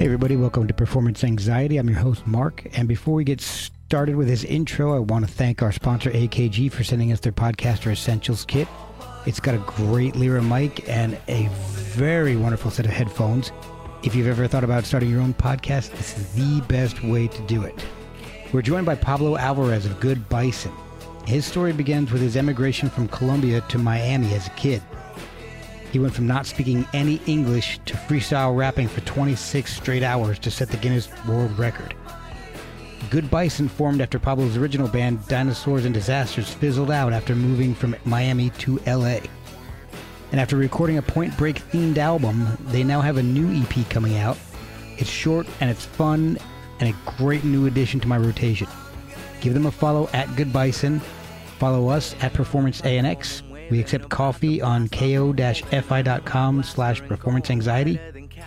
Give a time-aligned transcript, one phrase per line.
[0.00, 1.76] Hey, everybody, welcome to Performance Anxiety.
[1.76, 2.66] I'm your host, Mark.
[2.72, 6.72] And before we get started with this intro, I want to thank our sponsor, AKG,
[6.72, 8.66] for sending us their Podcaster Essentials kit.
[9.26, 13.52] It's got a great Lyra mic and a very wonderful set of headphones.
[14.02, 17.42] If you've ever thought about starting your own podcast, this is the best way to
[17.42, 17.84] do it.
[18.54, 20.72] We're joined by Pablo Alvarez of Good Bison.
[21.26, 24.80] His story begins with his emigration from Colombia to Miami as a kid.
[25.92, 30.50] He went from not speaking any English to freestyle rapping for 26 straight hours to
[30.50, 31.94] set the Guinness World Record.
[33.10, 37.96] Good Bison formed after Pablo's original band, Dinosaurs and Disasters, fizzled out after moving from
[38.04, 39.18] Miami to LA.
[40.30, 44.16] And after recording a Point Break themed album, they now have a new EP coming
[44.18, 44.38] out.
[44.96, 46.38] It's short and it's fun
[46.78, 48.68] and a great new addition to my rotation.
[49.40, 51.00] Give them a follow at Good Bison.
[51.58, 53.42] Follow us at Performance ANX.
[53.70, 58.00] We accept coffee on ko-fi.com slash performance anxiety.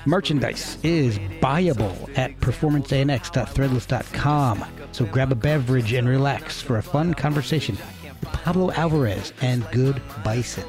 [0.06, 4.66] Merchandise is buyable at performanceanx.threadless.com.
[4.92, 10.02] So grab a beverage and relax for a fun conversation with Pablo Alvarez and Good
[10.24, 10.66] Bison.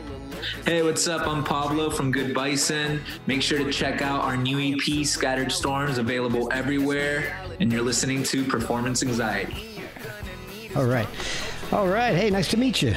[0.67, 1.27] Hey, what's up?
[1.27, 3.01] I'm Pablo from Good Bison.
[3.27, 7.37] Make sure to check out our new EP, Scattered Storms, available everywhere.
[7.61, 9.81] And you're listening to Performance Anxiety.
[10.77, 11.09] All right.
[11.73, 12.15] All right.
[12.15, 12.95] Hey, nice to meet you.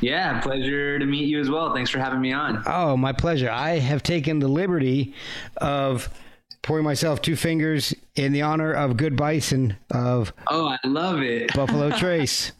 [0.00, 1.74] Yeah, pleasure to meet you as well.
[1.74, 2.62] Thanks for having me on.
[2.66, 3.50] Oh, my pleasure.
[3.50, 5.14] I have taken the liberty
[5.58, 6.08] of
[6.62, 11.52] pouring myself two fingers in the honor of Good Bison of Oh, I love it.
[11.54, 12.52] Buffalo Trace.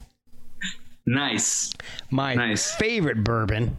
[1.07, 1.73] nice.
[2.11, 2.75] My Nice.
[2.75, 3.77] favorite bourbon.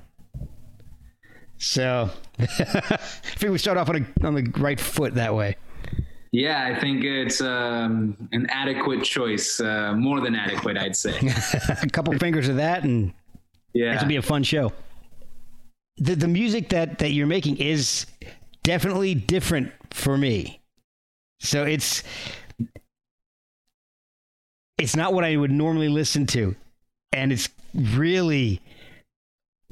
[1.58, 2.09] So,
[2.40, 5.58] I think we start off on, a, on the right foot that way.
[6.31, 9.59] Yeah, I think it's um, an adequate choice.
[9.59, 11.18] Uh, more than adequate, I'd say.
[11.81, 13.12] a couple fingers of that, and
[13.73, 13.95] Yeah.
[13.95, 14.73] It'll be a fun show.
[15.98, 18.06] The the music that that you're making is
[18.64, 20.62] definitely different for me.
[21.40, 22.03] So it's
[24.78, 26.56] it's not what I would normally listen to,
[27.12, 28.62] and it's really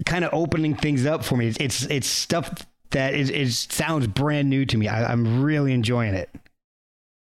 [0.05, 1.47] kind of opening things up for me.
[1.47, 4.87] It's it's, it's stuff that is, is sounds brand new to me.
[4.87, 6.29] I, I'm really enjoying it.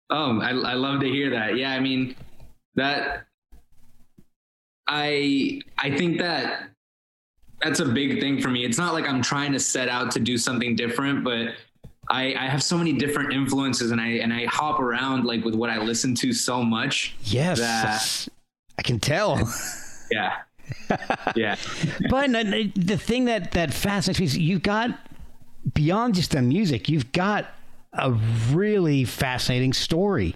[0.10, 1.58] Um, I, I love to hear that.
[1.58, 2.16] Yeah, I mean
[2.76, 3.27] that.
[4.88, 6.70] I I think that
[7.62, 8.64] that's a big thing for me.
[8.66, 11.56] It's not like I'm trying to set out to do something different, but
[12.10, 15.56] I, I have so many different influences, and I and I hop around like with
[15.56, 17.16] what I listen to so much.
[17.24, 18.34] Yes, That-
[18.80, 19.40] I can tell.
[20.12, 20.36] Yeah,
[21.36, 21.56] yeah,
[22.10, 24.92] but the thing that that fascinates me is you've got
[25.74, 27.48] beyond just the music, you've got
[27.92, 28.12] a
[28.52, 30.36] really fascinating story.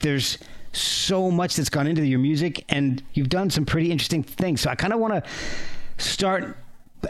[0.00, 0.38] There's
[0.72, 4.60] so much that's gone into your music, and you've done some pretty interesting things.
[4.60, 5.30] So I kind of want to
[6.02, 6.56] start,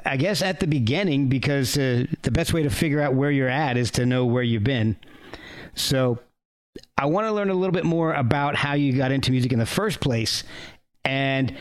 [0.05, 3.49] I guess, at the beginning because uh, the best way to figure out where you're
[3.49, 4.97] at is to know where you've been.
[5.75, 6.19] So
[6.97, 9.59] I want to learn a little bit more about how you got into music in
[9.59, 10.45] the first place.
[11.05, 11.57] And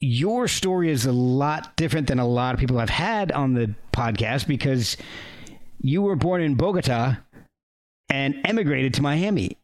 [0.00, 3.74] your story is a lot different than a lot of people I've had on the
[3.92, 4.96] podcast because
[5.80, 7.16] you were born in Bogota
[8.08, 9.56] and emigrated to Miami.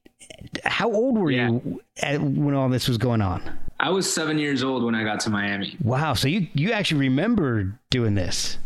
[0.64, 1.48] How old were Yeah.
[1.50, 3.42] you at, when all this was going on?
[3.80, 5.76] I was seven years old when I got to Miami.
[5.82, 8.58] Wow, so you you actually remember doing this?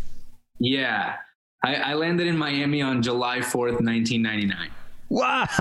[0.59, 1.17] Yeah,
[1.65, 4.71] I, I landed in Miami on July fourth, nineteen ninety nine.
[5.09, 5.47] Wow!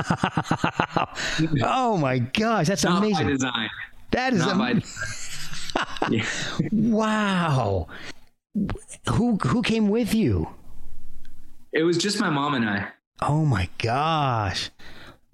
[1.64, 3.28] oh my gosh, that's Not by amazing.
[3.28, 3.70] design.
[4.12, 4.70] That is Not by.
[4.72, 4.82] am-
[6.12, 6.26] yeah.
[6.72, 7.88] wow.
[9.10, 10.48] Who who came with you?
[11.74, 12.88] It was just my mom and I.
[13.22, 14.70] Oh my gosh!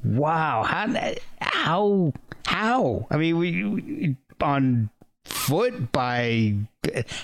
[0.04, 2.14] Wow how how
[2.46, 3.08] how?
[3.12, 4.90] I mean, we, we on
[5.26, 6.56] foot by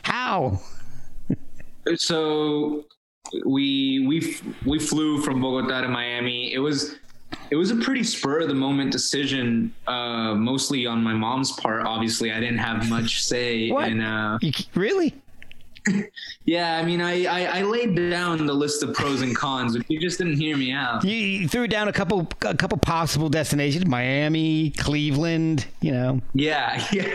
[0.03, 0.59] how?
[1.95, 2.85] so
[3.45, 6.53] we we we flew from Bogota to Miami.
[6.53, 6.95] It was
[7.49, 11.85] it was a pretty spur of the moment decision, uh, mostly on my mom's part.
[11.85, 13.69] Obviously, I didn't have much say.
[13.69, 13.87] What?
[13.87, 15.13] And uh, You, really?
[16.45, 19.89] yeah, I mean, I, I I laid down the list of pros and cons, but
[19.89, 21.03] you just didn't hear me out.
[21.03, 25.67] You, you threw down a couple a couple possible destinations: Miami, Cleveland.
[25.81, 26.21] You know.
[26.33, 27.07] Yeah, yeah.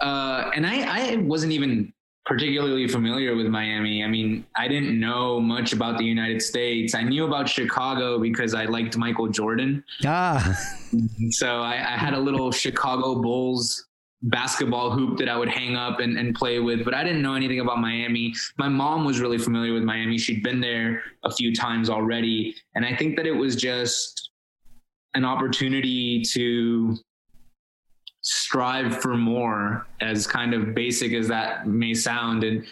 [0.00, 1.92] Uh, and I I wasn't even
[2.26, 4.02] particularly familiar with Miami.
[4.02, 6.94] I mean, I didn't know much about the United States.
[6.94, 9.84] I knew about Chicago because I liked Michael Jordan.
[10.06, 10.58] Ah,
[11.30, 13.86] So I, I had a little Chicago Bulls
[14.24, 17.34] basketball hoop that I would hang up and, and play with, but I didn't know
[17.34, 18.34] anything about Miami.
[18.56, 20.18] My mom was really familiar with Miami.
[20.18, 22.54] She'd been there a few times already.
[22.74, 24.30] And I think that it was just
[25.14, 26.96] an opportunity to
[28.22, 32.44] strive for more, as kind of basic as that may sound.
[32.44, 32.64] And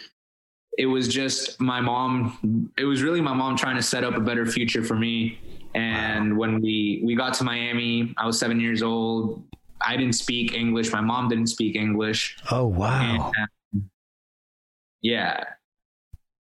[0.77, 2.71] it was just my mom.
[2.77, 5.39] It was really my mom trying to set up a better future for me.
[5.75, 6.39] And wow.
[6.39, 9.43] when we we got to Miami, I was seven years old.
[9.85, 10.91] I didn't speak English.
[10.91, 12.37] My mom didn't speak English.
[12.51, 13.31] Oh wow!
[13.35, 13.89] And, um,
[15.01, 15.43] yeah,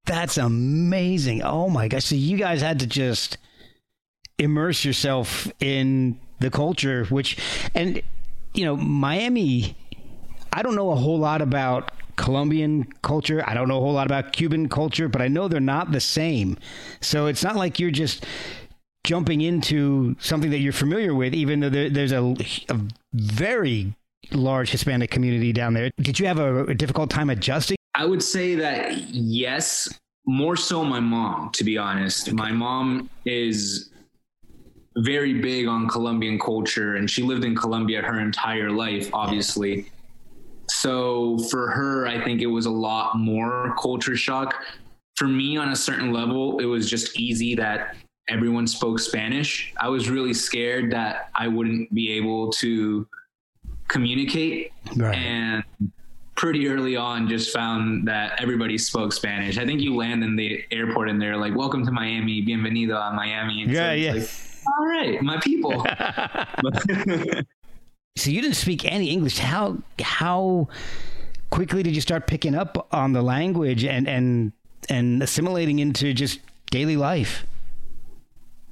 [0.04, 1.42] that's amazing.
[1.42, 2.06] Oh my gosh!
[2.06, 3.38] So you guys had to just
[4.38, 7.36] immerse yourself in the culture, which,
[7.74, 8.02] and
[8.54, 9.76] you know, Miami.
[10.50, 13.44] I don't know a whole lot about Colombian culture.
[13.46, 16.00] I don't know a whole lot about Cuban culture, but I know they're not the
[16.00, 16.56] same.
[17.00, 18.26] So it's not like you're just
[19.04, 22.34] jumping into something that you're familiar with, even though there, there's a,
[22.68, 22.80] a,
[23.18, 23.94] very
[24.32, 25.90] large Hispanic community down there.
[25.98, 27.76] Did you have a, a difficult time adjusting?
[27.94, 29.88] I would say that yes,
[30.26, 32.32] more so my mom, to be honest.
[32.32, 33.90] My mom is
[34.98, 39.90] very big on Colombian culture and she lived in Colombia her entire life, obviously.
[40.68, 44.54] So for her, I think it was a lot more culture shock.
[45.16, 47.96] For me, on a certain level, it was just easy that
[48.28, 49.72] everyone spoke Spanish.
[49.78, 53.06] I was really scared that I wouldn't be able to
[53.88, 54.72] communicate.
[54.96, 55.16] Right.
[55.16, 55.64] And
[56.36, 59.58] pretty early on just found that everybody spoke Spanish.
[59.58, 63.12] I think you land in the airport and they're like, Welcome to Miami, bienvenido a
[63.12, 63.62] Miami.
[63.62, 64.12] And yeah, so yeah.
[64.12, 64.30] Like,
[64.66, 65.72] All right, my people.
[68.16, 69.38] so you didn't speak any English.
[69.38, 70.68] How how
[71.50, 74.52] quickly did you start picking up on the language and and
[74.88, 76.38] and assimilating into just
[76.70, 77.44] daily life?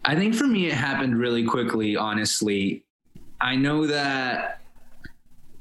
[0.06, 2.85] I think for me it happened really quickly, honestly.
[3.41, 4.61] I know that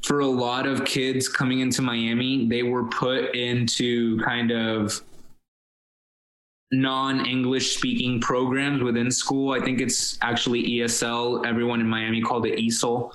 [0.03, 5.01] for a lot of kids coming into Miami, they were put into kind of
[6.71, 9.51] non-English speaking programs within school.
[9.51, 11.45] I think it's actually ESL.
[11.45, 13.11] Everyone in Miami called it ESOL.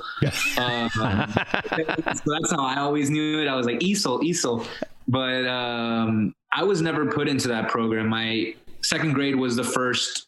[0.59, 0.91] um,
[2.17, 3.47] so that's how I always knew it.
[3.47, 4.67] I was like ESOL, ESOL.
[5.07, 8.09] But um, I was never put into that program.
[8.09, 10.27] My second grade was the first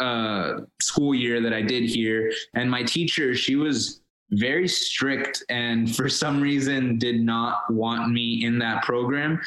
[0.00, 4.00] uh, school year that I did here, and my teacher, she was
[4.32, 9.40] very strict and for some reason did not want me in that program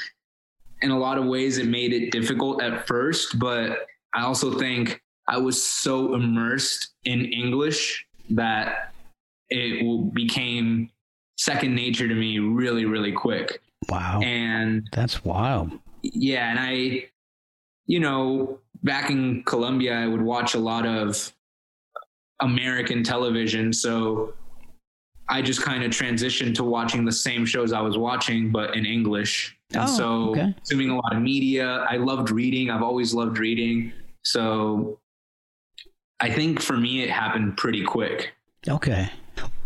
[0.83, 5.01] in a lot of ways it made it difficult at first, but I also think
[5.27, 8.93] I was so immersed in English that
[9.49, 10.89] it became
[11.37, 13.61] second nature to me really, really quick.
[13.89, 14.19] Wow.
[14.21, 15.71] And that's wild.
[16.01, 16.49] Yeah.
[16.49, 17.05] And I,
[17.85, 21.33] you know, back in Colombia, I would watch a lot of
[22.41, 23.73] American television.
[23.73, 24.33] So
[25.29, 28.85] I just kind of transitioned to watching the same shows I was watching, but in
[28.85, 29.57] English.
[29.71, 30.53] And oh, so, okay.
[30.53, 31.85] consuming a lot of media.
[31.89, 32.69] I loved reading.
[32.69, 33.91] I've always loved reading.
[34.23, 34.99] So,
[36.19, 38.33] I think for me, it happened pretty quick.
[38.67, 39.09] Okay.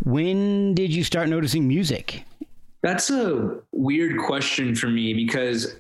[0.04, 2.24] When did you start noticing music?
[2.84, 5.80] That's a weird question for me because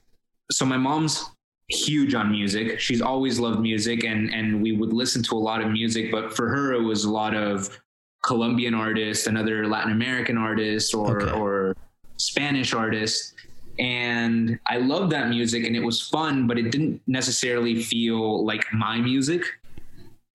[0.51, 1.29] so my mom's
[1.69, 2.79] huge on music.
[2.79, 6.35] She's always loved music and and we would listen to a lot of music, but
[6.35, 7.77] for her it was a lot of
[8.23, 11.31] Colombian artists, another Latin American artist, or okay.
[11.31, 11.75] or
[12.17, 13.33] Spanish artist.
[13.79, 18.65] And I loved that music and it was fun, but it didn't necessarily feel like
[18.73, 19.43] my music.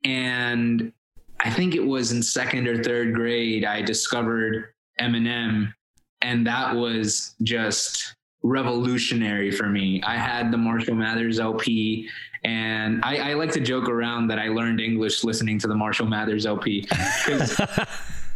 [0.04, 0.92] And
[1.40, 4.68] I think it was in second or third grade, I discovered
[5.00, 5.72] Eminem,
[6.20, 10.02] and that was just revolutionary for me.
[10.04, 12.08] I had the Marshall Mathers LP,
[12.44, 16.06] and I, I, like to joke around that I learned English listening to the Marshall
[16.06, 16.88] Mathers LP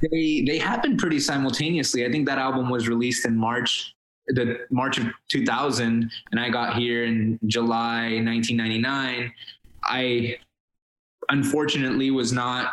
[0.02, 2.04] they they happened pretty simultaneously.
[2.04, 3.94] I think that album was released in March,
[4.28, 9.32] the March of 2000, and I got here in July 1999.
[9.84, 10.38] I
[11.28, 12.72] unfortunately was not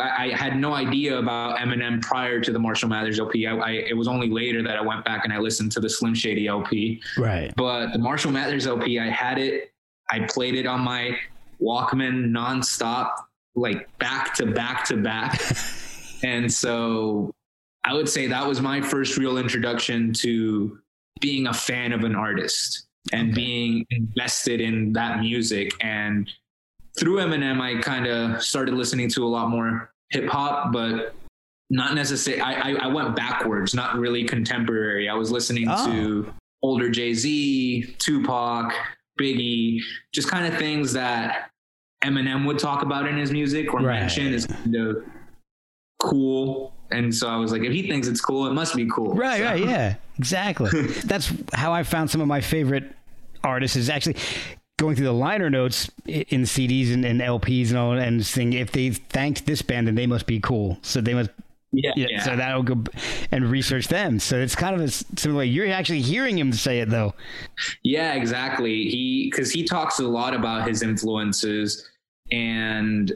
[0.00, 3.46] I, I had no idea about Eminem prior to the Marshall Mathers LP.
[3.46, 5.88] I, I, it was only later that I went back and I listened to the
[5.88, 7.02] Slim Shady LP.
[7.16, 7.52] Right.
[7.56, 9.74] But the Marshall Mathers LP, I had it
[10.10, 11.16] I played it on my
[11.60, 13.12] Walkman nonstop,
[13.54, 15.40] like back to back to back.
[16.22, 17.32] and so
[17.84, 20.78] I would say that was my first real introduction to
[21.20, 23.34] being a fan of an artist and okay.
[23.34, 25.72] being invested in that music.
[25.80, 26.30] And
[26.98, 31.14] through Eminem, I kind of started listening to a lot more hip hop, but
[31.70, 32.42] not necessarily.
[32.42, 35.08] I, I, I, went backwards, not really contemporary.
[35.08, 35.86] I was listening oh.
[35.86, 38.72] to older Jay Z, Tupac,
[39.18, 39.80] Biggie,
[40.12, 41.50] just kind of things that
[42.04, 44.00] Eminem would talk about in his music or right.
[44.00, 45.04] mention is kind of
[46.00, 46.72] cool.
[46.90, 49.14] And so I was like, if he thinks it's cool, it must be cool.
[49.14, 49.44] Right, so.
[49.44, 50.70] right, yeah, exactly.
[51.04, 52.94] That's how I found some of my favorite
[53.42, 54.16] artists is actually
[54.78, 58.72] going through the liner notes in CDs and, and LPs and all, and saying if
[58.72, 60.78] they thanked this band, then they must be cool.
[60.82, 61.30] So they must
[61.72, 62.22] Yeah, yeah.
[62.22, 62.84] So that'll go
[63.30, 64.18] and research them.
[64.18, 65.46] So it's kind of a similar way.
[65.46, 67.14] You're actually hearing him say it though.
[67.82, 68.88] Yeah, exactly.
[68.88, 71.88] He because he talks a lot about his influences
[72.30, 73.14] and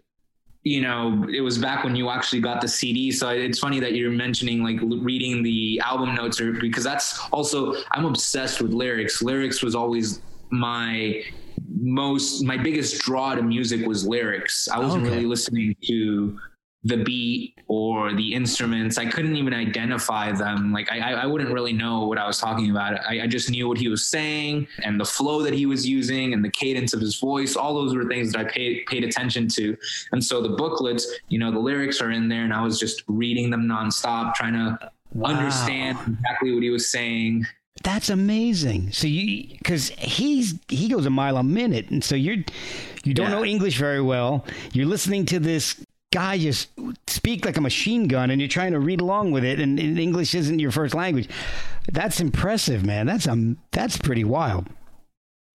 [0.64, 3.10] you know, it was back when you actually got the CD.
[3.10, 7.74] So it's funny that you're mentioning like reading the album notes, or because that's also
[7.92, 9.22] I'm obsessed with lyrics.
[9.22, 11.22] Lyrics was always my
[11.68, 14.68] most my biggest draw to music was lyrics.
[14.68, 15.14] I wasn't okay.
[15.14, 16.38] really listening to
[16.84, 18.98] the beat or the instruments.
[18.98, 20.72] I couldn't even identify them.
[20.72, 23.04] Like I, I wouldn't really know what I was talking about.
[23.04, 26.34] I, I, just knew what he was saying and the flow that he was using
[26.34, 27.56] and the cadence of his voice.
[27.56, 29.76] All those were things that I paid paid attention to.
[30.12, 33.02] And so the booklets, you know, the lyrics are in there, and I was just
[33.08, 35.30] reading them nonstop, trying to wow.
[35.30, 37.44] understand exactly what he was saying.
[37.84, 38.92] That's amazing.
[38.92, 42.36] So you, because he's he goes a mile a minute, and so you're
[43.04, 43.36] you don't yeah.
[43.36, 44.44] know English very well.
[44.72, 45.82] You're listening to this
[46.12, 46.68] guy just
[47.06, 49.98] speak like a machine gun and you're trying to read along with it and, and
[49.98, 51.28] English isn't your first language.
[51.92, 53.06] That's impressive, man.
[53.06, 54.66] That's um that's pretty wild.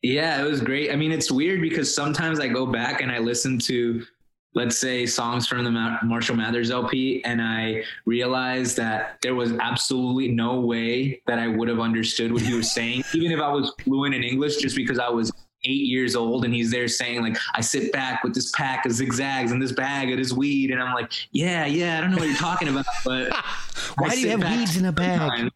[0.01, 0.91] Yeah, it was great.
[0.91, 4.05] I mean, it's weird because sometimes I go back and I listen to
[4.53, 10.29] let's say songs from the Marshall Mathers LP and I realized that there was absolutely
[10.29, 13.73] no way that I would have understood what he was saying even if I was
[13.83, 15.31] fluent in English just because I was
[15.65, 18.91] eight years old and he's there saying like i sit back with this pack of
[18.91, 22.17] zigzags and this bag of this weed and i'm like yeah yeah i don't know
[22.17, 23.31] what you're talking about but
[23.97, 25.49] why do you have weeds in a bag?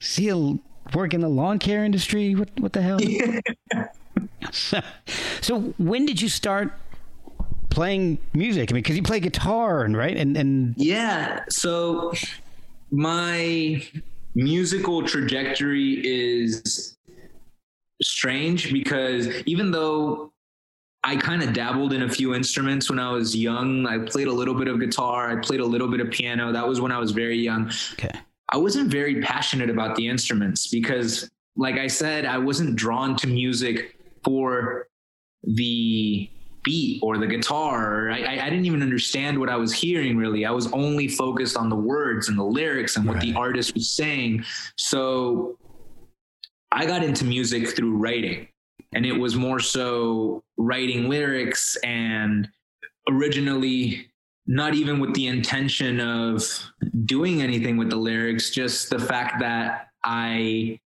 [0.00, 0.58] see a
[0.94, 2.34] work in the lawn care industry?
[2.34, 3.00] What what the hell?
[3.00, 3.40] Yeah.
[5.40, 6.72] so when did you start
[7.70, 12.12] playing music i mean because you play guitar and right and and yeah so
[12.90, 13.82] my
[14.34, 16.96] musical trajectory is
[18.02, 20.32] strange because even though
[21.02, 23.86] I kind of dabbled in a few instruments when I was young.
[23.86, 25.30] I played a little bit of guitar.
[25.30, 26.52] I played a little bit of piano.
[26.52, 27.70] That was when I was very young.
[27.94, 28.10] Okay.
[28.50, 33.26] I wasn't very passionate about the instruments because, like I said, I wasn't drawn to
[33.26, 34.88] music for
[35.42, 36.28] the
[36.62, 38.10] beat or the guitar.
[38.10, 40.44] I, I, didn't even understand what I was hearing really.
[40.44, 43.22] I was only focused on the words and the lyrics and what right.
[43.22, 44.44] the artist was saying.
[44.76, 45.58] So
[46.72, 48.48] I got into music through writing,
[48.92, 52.48] and it was more so writing lyrics and
[53.08, 54.06] originally
[54.46, 56.42] not even with the intention of
[57.04, 60.80] doing anything with the lyrics, just the fact that I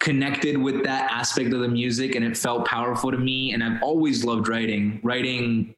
[0.00, 3.52] connected with that aspect of the music and it felt powerful to me.
[3.52, 5.00] And I've always loved writing.
[5.02, 5.74] Writing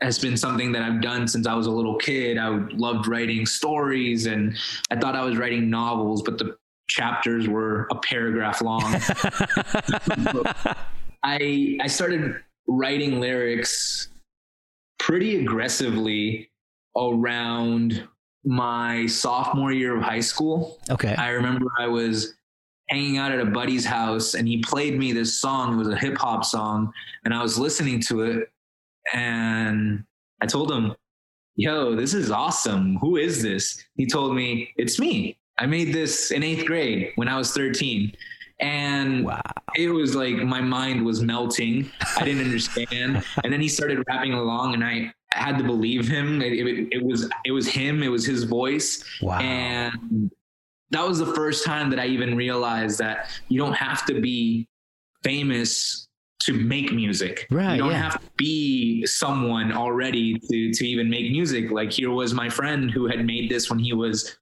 [0.00, 2.38] has been something that I've done since I was a little kid.
[2.38, 4.56] I loved writing stories and
[4.90, 6.56] I thought I was writing novels, but the
[6.88, 8.82] chapters were a paragraph long.
[11.22, 12.36] I I started
[12.68, 14.10] writing lyrics
[14.98, 16.50] pretty aggressively
[16.96, 18.06] around
[18.44, 20.78] my sophomore year of high school.
[20.90, 21.14] Okay.
[21.14, 22.34] I remember I was
[22.88, 25.74] hanging out at a buddy's house and he played me this song.
[25.74, 26.92] It was a hip hop song
[27.24, 28.50] and I was listening to it
[29.12, 30.04] and
[30.40, 30.94] I told him,
[31.56, 32.96] "Yo, this is awesome.
[32.96, 37.28] Who is this?" He told me, "It's me." I made this in eighth grade when
[37.28, 38.12] I was 13.
[38.60, 39.40] And wow.
[39.76, 41.90] it was like my mind was melting.
[42.16, 43.24] I didn't understand.
[43.44, 46.42] and then he started rapping along, and I had to believe him.
[46.42, 48.02] It, it, it was it was him.
[48.02, 49.04] It was his voice.
[49.22, 49.38] Wow.
[49.38, 50.30] And
[50.90, 54.68] that was the first time that I even realized that you don't have to be
[55.22, 56.08] famous
[56.44, 57.46] to make music.
[57.50, 57.74] Right.
[57.74, 58.02] You don't yeah.
[58.02, 61.70] have to be someone already to to even make music.
[61.70, 64.36] Like here was my friend who had made this when he was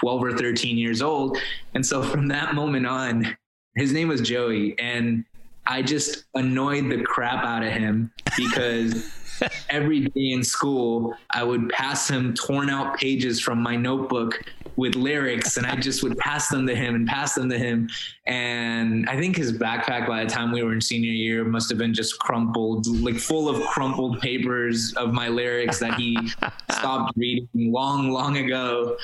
[0.00, 1.36] 12 or 13 years old.
[1.74, 3.36] And so from that moment on,
[3.76, 4.78] his name was Joey.
[4.78, 5.24] And
[5.66, 9.21] I just annoyed the crap out of him because
[9.70, 14.42] every day in school, I would pass him torn out pages from my notebook
[14.76, 17.88] with lyrics and I just would pass them to him and pass them to him.
[18.26, 21.78] And I think his backpack by the time we were in senior year must have
[21.78, 26.16] been just crumpled, like full of crumpled papers of my lyrics that he
[26.70, 28.96] stopped reading long, long ago.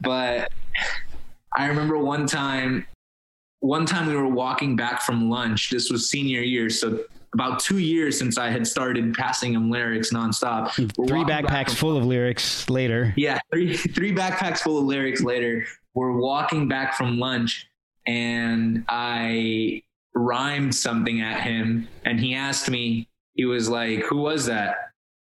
[0.00, 0.52] But
[1.56, 2.86] I remember one time
[3.60, 5.70] one time we were walking back from lunch.
[5.70, 7.02] This was senior year, so
[7.34, 10.70] about two years since I had started passing him lyrics nonstop.
[10.70, 10.86] Hmm.
[10.96, 13.12] We're three backpacks full of lyrics later.
[13.16, 15.66] Yeah, three three backpacks full of lyrics later.
[15.94, 17.66] We're walking back from lunch,
[18.06, 19.82] and I
[20.14, 23.08] rhymed something at him, and he asked me.
[23.34, 24.76] He was like, "Who was that?"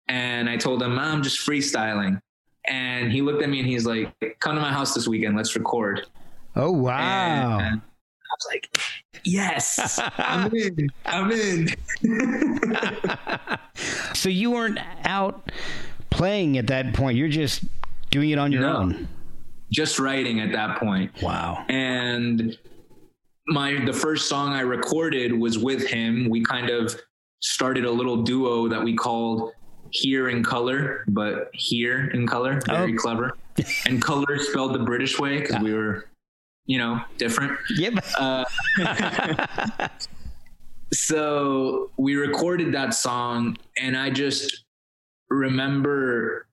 [0.07, 2.21] And I told him, "I'm just freestyling."
[2.69, 5.35] And he looked at me and he's like, "Come to my house this weekend.
[5.35, 6.07] Let's record."
[6.55, 7.59] Oh wow!
[7.59, 7.81] And
[8.29, 8.77] I was like,
[9.24, 10.89] yes, I'm in.
[11.05, 11.67] I'm in.
[14.13, 15.51] so you weren't out
[16.10, 17.17] playing at that point.
[17.17, 17.63] You're just
[18.10, 18.77] Doing it on your No.
[18.77, 19.07] own.
[19.69, 21.12] just writing at that point.
[21.22, 21.65] Wow.
[21.67, 22.57] and
[23.50, 26.29] my the first song I recorded was with him.
[26.29, 26.96] We kind of
[27.41, 29.51] started a little duo that we called
[29.91, 32.98] Here in Color, but Here in Color, very Oh.
[32.98, 33.31] clever.
[33.86, 36.05] and color spelled the British way because we were,
[36.67, 37.57] you know, different.
[37.77, 38.05] Yep.
[38.19, 38.45] Uh,
[40.93, 44.63] so we recorded that song and i just
[45.29, 46.47] remember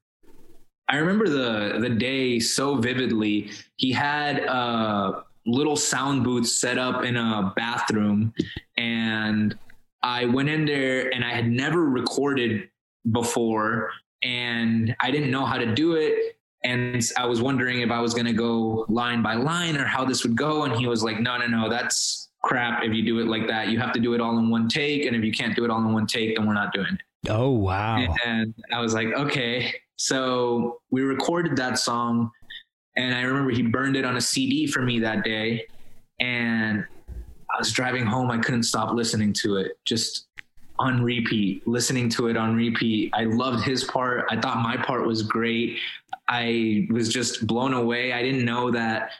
[0.89, 7.05] i remember the the day so vividly he had a little sound booth set up
[7.05, 8.33] in a bathroom
[8.77, 9.57] and
[10.03, 12.69] i went in there and i had never recorded
[13.13, 13.93] before
[14.25, 18.15] and i didn't know how to do it and i was wondering if i was
[18.15, 21.21] going to go line by line or how this would go and he was like
[21.21, 24.13] no no no that's crap if you do it like that you have to do
[24.15, 26.37] it all in one take and if you can't do it all in one take
[26.37, 27.97] then we're not doing it oh wow.
[28.25, 29.73] and I was like, okay.
[29.97, 32.31] So we recorded that song,
[32.97, 35.67] and I remember he burned it on a CD for me that day.
[36.21, 36.85] And
[37.55, 40.27] I was driving home, I couldn't stop listening to it, just
[40.79, 43.13] on repeat, listening to it on repeat.
[43.15, 44.27] I loved his part.
[44.31, 45.79] I thought my part was great.
[46.29, 48.13] I was just blown away.
[48.13, 49.11] I didn't know that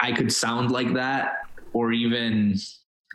[0.00, 1.38] I could sound like that
[1.72, 2.56] or even,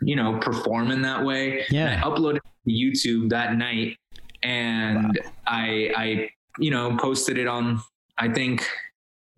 [0.02, 1.64] you know, perform in that way.
[1.70, 1.88] Yeah.
[1.88, 3.96] And I uploaded to YouTube that night
[4.42, 7.80] and I I you know posted it on
[8.18, 8.68] I think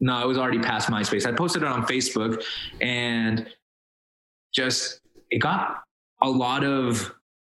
[0.01, 1.25] no, it was already past MySpace.
[1.27, 2.45] I posted it on Facebook
[2.83, 3.47] and
[4.53, 5.83] just it got
[6.23, 7.15] a lot of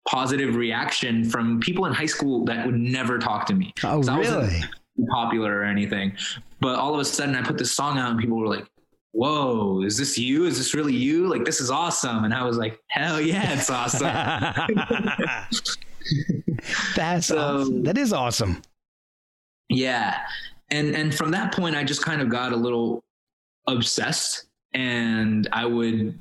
[0.08, 3.74] positive reaction from people in high school that would never talk to me.
[3.84, 4.62] Oh 'Cause I wasn't really?
[5.10, 6.13] Popular or anything.
[6.60, 8.66] But all of a sudden I put this song out and people were like,
[9.13, 10.46] Whoa, is this you?
[10.46, 11.27] Is this really you?
[11.27, 12.24] Like this is awesome.
[12.24, 14.08] And I was like, Hell yeah, it's awesome.
[16.96, 17.84] That's So- awesome.
[17.84, 18.62] That is awesome.
[19.70, 20.20] Yeah.
[20.70, 23.04] And and from that point I just kind of got a little
[23.68, 26.20] obsessed and I would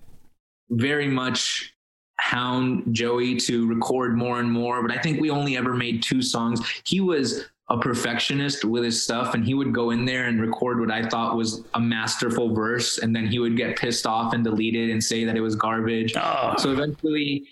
[0.71, 1.73] very much
[2.18, 6.22] hound Joey to record more and more, but I think we only ever made two
[6.22, 6.61] songs.
[6.85, 10.79] He was a perfectionist with his stuff and he would go in there and record
[10.79, 14.44] what I thought was a masterful verse and then he would get pissed off and
[14.44, 16.14] delete it and say that it was garbage.
[16.16, 16.55] Oh.
[16.59, 17.48] So eventually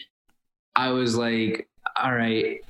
[0.76, 1.68] I was like,
[2.00, 2.60] all right,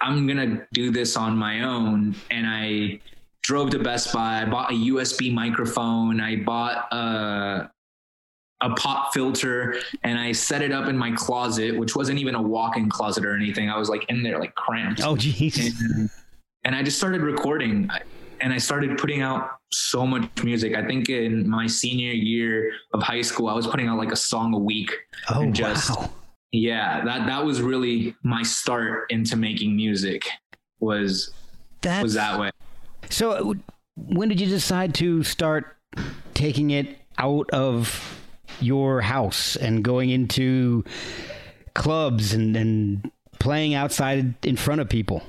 [0.00, 2.14] I'm going to do this on my own.
[2.30, 3.00] And I
[3.42, 4.42] drove to Best Buy.
[4.42, 6.20] I bought a USB microphone.
[6.20, 7.70] I bought a,
[8.60, 12.42] a pop filter and I set it up in my closet, which wasn't even a
[12.42, 13.70] walk in closet or anything.
[13.70, 15.02] I was like in there, like cramped.
[15.02, 16.10] Oh jeez.
[16.64, 17.90] And, I just started recording
[18.40, 20.74] and I started putting out so much music.
[20.74, 24.16] I think in my senior year of high school, I was putting out like a
[24.16, 24.90] song a week.
[25.28, 26.10] Oh and just- wow.
[26.52, 30.24] Yeah, that that was really my start into making music.
[30.78, 31.32] Was
[31.80, 32.52] That's, was that way?
[33.10, 33.54] So, uh,
[33.96, 35.76] when did you decide to start
[36.34, 38.20] taking it out of
[38.60, 40.84] your house and going into
[41.74, 45.24] clubs and, and playing outside in front of people?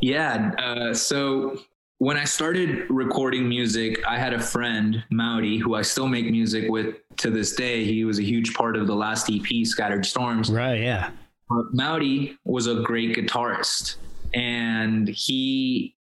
[0.00, 0.52] Yeah.
[0.58, 1.58] Uh, so
[1.98, 6.70] when I started recording music, I had a friend, Maudi, who I still make music
[6.70, 7.84] with to this day.
[7.84, 10.50] He was a huge part of the last EP, Scattered Storms.
[10.50, 10.80] Right.
[10.80, 11.10] Yeah.
[11.48, 13.96] But Maudi was a great guitarist
[14.34, 15.94] and he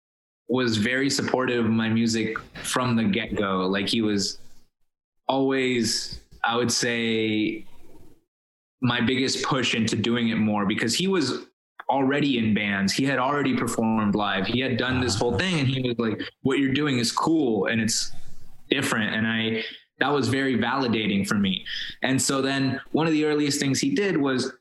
[0.47, 3.67] was very supportive of my music from the get go.
[3.67, 4.39] Like he was
[5.27, 7.65] always, I would say,
[8.81, 11.45] my biggest push into doing it more because he was
[11.93, 12.91] already in bands.
[12.91, 14.47] He had already performed live.
[14.47, 17.67] He had done this whole thing and he was like, what you're doing is cool
[17.67, 18.11] and it's
[18.69, 19.13] different.
[19.15, 19.63] And I,
[19.99, 21.65] that was very validating for me.
[22.01, 24.51] And so then one of the earliest things he did was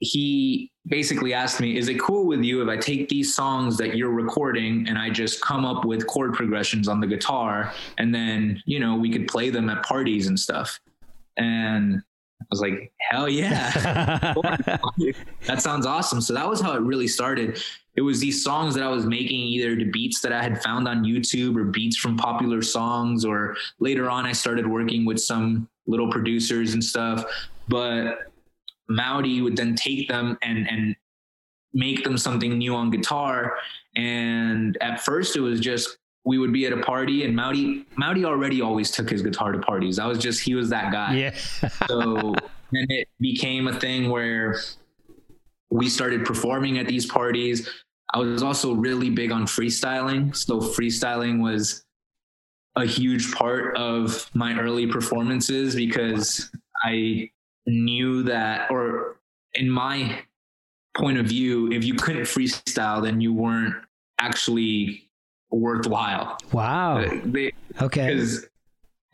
[0.00, 3.96] he basically asked me, Is it cool with you if I take these songs that
[3.96, 8.62] you're recording and I just come up with chord progressions on the guitar and then,
[8.66, 10.78] you know, we could play them at parties and stuff?
[11.36, 12.02] And
[12.40, 13.70] I was like, Hell yeah.
[15.46, 16.20] that sounds awesome.
[16.20, 17.62] So that was how it really started.
[17.96, 20.86] It was these songs that I was making either to beats that I had found
[20.86, 25.68] on YouTube or beats from popular songs, or later on, I started working with some
[25.86, 27.24] little producers and stuff.
[27.68, 28.30] But
[28.90, 30.96] Maudi would then take them and and
[31.72, 33.56] make them something new on guitar.
[33.96, 38.24] And at first, it was just we would be at a party, and Maudi Maudi
[38.24, 39.98] already always took his guitar to parties.
[39.98, 41.14] I was just he was that guy.
[41.16, 41.34] yeah.
[41.88, 42.34] So
[42.72, 44.58] then it became a thing where
[45.70, 47.68] we started performing at these parties.
[48.12, 50.36] I was also really big on freestyling.
[50.36, 51.84] So freestyling was
[52.76, 56.50] a huge part of my early performances because
[56.84, 57.30] I
[57.66, 59.20] knew that, or
[59.54, 60.22] in my
[60.96, 63.74] point of view, if you couldn't freestyle, then you weren't
[64.18, 65.09] actually
[65.50, 66.38] worthwhile.
[66.52, 67.04] Wow.
[67.24, 68.20] They, Okay.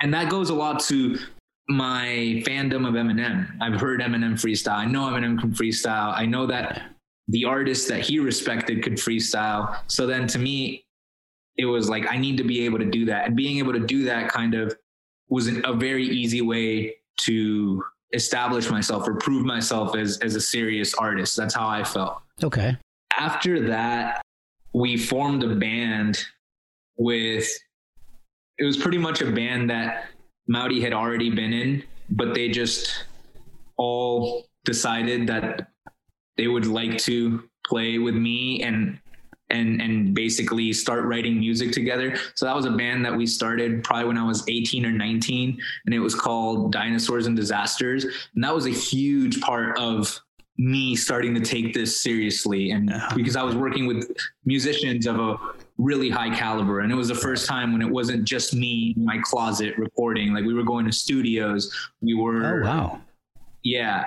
[0.02, 1.18] and that goes a lot to
[1.68, 3.48] my fandom of Eminem.
[3.60, 4.76] I've heard Eminem freestyle.
[4.76, 6.12] I know Eminem can freestyle.
[6.16, 6.82] I know that
[7.28, 9.76] the artists that he respected could freestyle.
[9.88, 10.84] So then to me,
[11.56, 13.80] it was like I need to be able to do that, and being able to
[13.80, 14.76] do that kind of
[15.28, 20.40] was an, a very easy way to establish myself or prove myself as as a
[20.40, 21.36] serious artist.
[21.36, 22.76] That's how I felt Okay.
[23.18, 24.20] after that,
[24.76, 26.22] we formed a band
[26.98, 27.48] with,
[28.58, 30.10] it was pretty much a band that
[30.48, 33.04] Mowdy had already been in, but they just
[33.78, 35.68] all decided that
[36.36, 38.98] they would like to play with me and
[39.48, 42.14] and and basically start writing music together.
[42.34, 45.58] So that was a band that we started probably when I was 18 or 19
[45.86, 50.20] and it was called Dinosaurs and Disasters and that was a huge part of
[50.58, 54.10] me starting to take this seriously and because I was working with
[54.44, 55.36] musicians of a
[55.76, 59.04] really high caliber and it was the first time when it wasn't just me in
[59.04, 63.00] my closet recording like we were going to studios we were Oh wow.
[63.62, 64.04] yeah.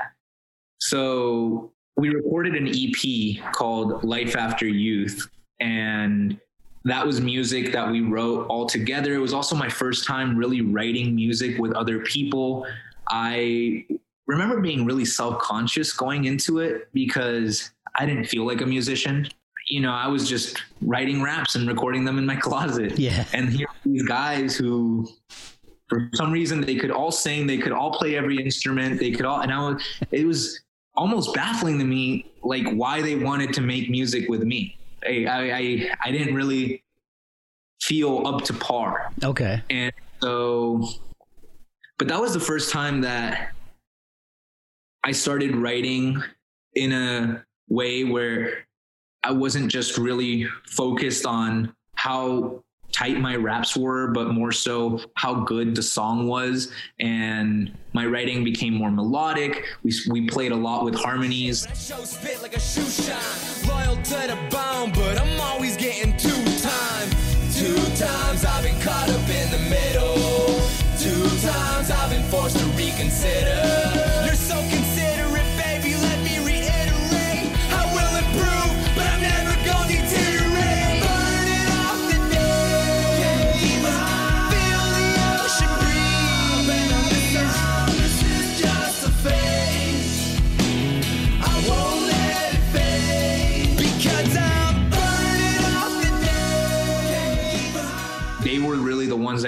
[0.79, 5.27] So we recorded an EP called Life After Youth,
[5.59, 6.39] and
[6.85, 9.13] that was music that we wrote all together.
[9.13, 12.65] It was also my first time really writing music with other people.
[13.09, 13.85] I
[14.29, 19.27] remember being really self conscious going into it because I didn't feel like a musician.
[19.67, 22.97] You know, I was just writing raps and recording them in my closet.
[22.97, 23.25] Yeah.
[23.33, 25.09] And here these guys who
[25.89, 29.25] for some reason they could all sing they could all play every instrument they could
[29.25, 30.59] all and I was it was
[30.93, 35.39] almost baffling to me like why they wanted to make music with me I I
[35.61, 36.83] I, I didn't really
[37.81, 39.63] feel up to par Okay.
[39.71, 40.87] and so
[41.97, 43.49] but that was the first time that
[45.03, 46.21] I started writing
[46.75, 48.65] in a way where
[49.23, 55.35] I wasn't just really focused on how tight my raps were, but more so how
[55.35, 56.71] good the song was.
[56.99, 59.65] And my writing became more melodic.
[59.83, 61.65] We, we played a lot with harmonies.
[70.97, 74.28] Two times I've been forced to reconsider.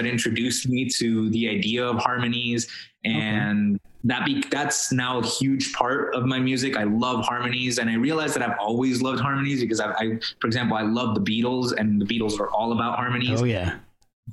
[0.02, 2.68] That introduced me to the idea of harmonies.
[3.04, 6.76] And that be that's now a huge part of my music.
[6.76, 10.48] I love harmonies and i realized that i've always loved harmonies because I, I for
[10.48, 13.40] example i love the beatles and the beatles are all about harmonies.
[13.40, 13.78] Oh yeah.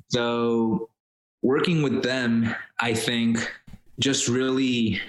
[0.08, 0.90] so
[1.42, 3.38] working with them i think
[4.00, 5.00] just really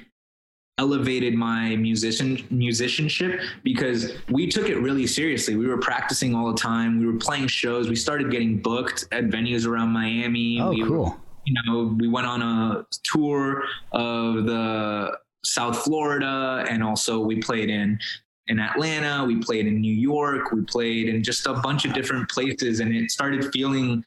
[0.81, 5.55] elevated my musician musicianship because we took it really seriously.
[5.55, 6.99] We were practicing all the time.
[6.99, 7.87] We were playing shows.
[7.87, 10.59] We started getting booked at venues around Miami.
[10.59, 11.15] Oh we, cool.
[11.45, 17.69] You know, we went on a tour of the South Florida, and also we played
[17.69, 17.99] in
[18.47, 19.23] in Atlanta.
[19.23, 20.51] We played in New York.
[20.51, 24.03] We played in just a bunch of different places, and it started feeling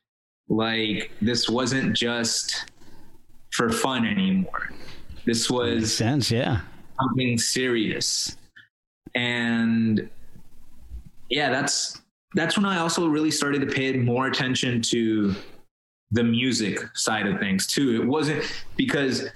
[0.49, 2.67] like this wasn't just
[3.53, 4.71] for fun anymore.
[5.25, 6.31] This Makes was sense.
[6.31, 6.61] Yeah.
[7.01, 8.37] something serious.
[9.15, 10.09] And
[11.31, 12.01] yeah, that's
[12.35, 15.35] that's when I also really started to pay more attention to
[16.11, 18.01] the music side of things too.
[18.03, 18.45] It wasn't
[18.77, 19.27] because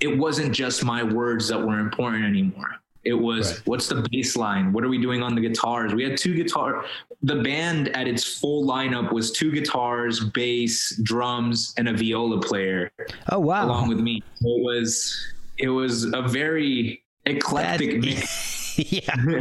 [0.00, 2.81] it wasn't just my words that were important anymore.
[3.04, 3.66] It was Right.
[3.66, 4.72] what's the bass line?
[4.72, 5.92] What are we doing on the guitars?
[5.92, 6.84] We had two guitar.
[7.22, 12.92] The band at its full lineup was two guitars, bass, drums, and a viola player
[13.30, 13.66] Oh wow.
[13.66, 14.22] along with me.
[14.36, 15.26] So it was
[15.58, 18.78] it was a very eclectic mix.
[18.92, 19.40] yeah.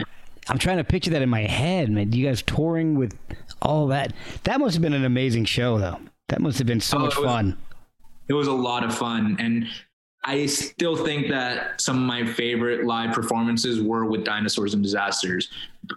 [0.50, 2.12] I'm trying to picture that in my head, man.
[2.12, 3.16] You guys touring with
[3.62, 4.12] all that.
[4.44, 6.00] That must have been an amazing show, though.
[6.30, 7.58] That must have been so Oh, much it was- fun.
[8.28, 9.68] It was a lot of fun, and
[10.24, 15.50] I still think that some of my favorite live performances were with Dinosaurs and Disasters.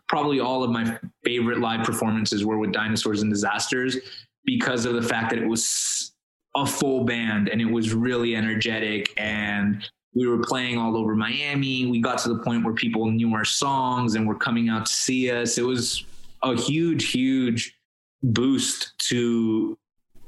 [0.08, 3.98] Probably all of my favorite live performances were with Dinosaurs and Disasters
[4.46, 6.12] because of the fact that it was
[6.56, 11.87] a full band and it was really energetic and we were playing all over Miami.
[11.87, 14.92] We got to the point where people knew our songs and were coming out to
[14.92, 15.58] see us.
[15.58, 16.04] It was
[16.42, 17.76] a huge, huge
[18.22, 19.76] boost to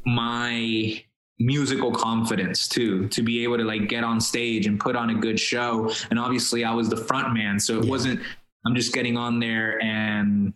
[0.05, 1.03] my
[1.39, 5.15] musical confidence too to be able to like get on stage and put on a
[5.15, 7.91] good show and obviously i was the front man so it Yeah.
[7.91, 8.21] wasn't
[8.65, 10.55] i'm just getting on there and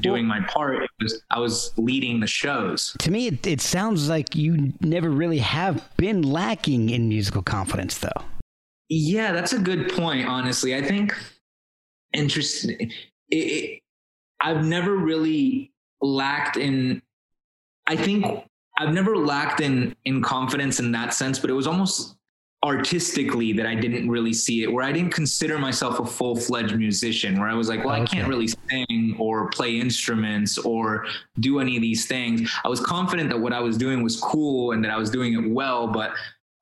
[0.00, 0.82] doing my part.
[0.82, 2.96] It was I was leading the shows.
[3.00, 7.98] To me, it, it sounds like you never really have been lacking in musical confidence,
[7.98, 8.22] though.
[8.88, 10.26] Yeah, that's a good point.
[10.26, 11.14] Honestly, I think
[12.14, 12.76] interesting.
[12.80, 13.82] It, it,
[14.40, 17.02] I've never really lacked in.
[17.86, 18.24] I think
[18.78, 22.16] I've never lacked in in confidence in that sense, but it was almost
[22.64, 26.76] artistically that I didn't really see it, where I didn't consider myself a full fledged
[26.76, 28.02] musician, where I was like, well, okay.
[28.02, 31.06] I can't really sing or play instruments or
[31.40, 32.50] do any of these things.
[32.64, 35.34] I was confident that what I was doing was cool and that I was doing
[35.34, 36.12] it well, but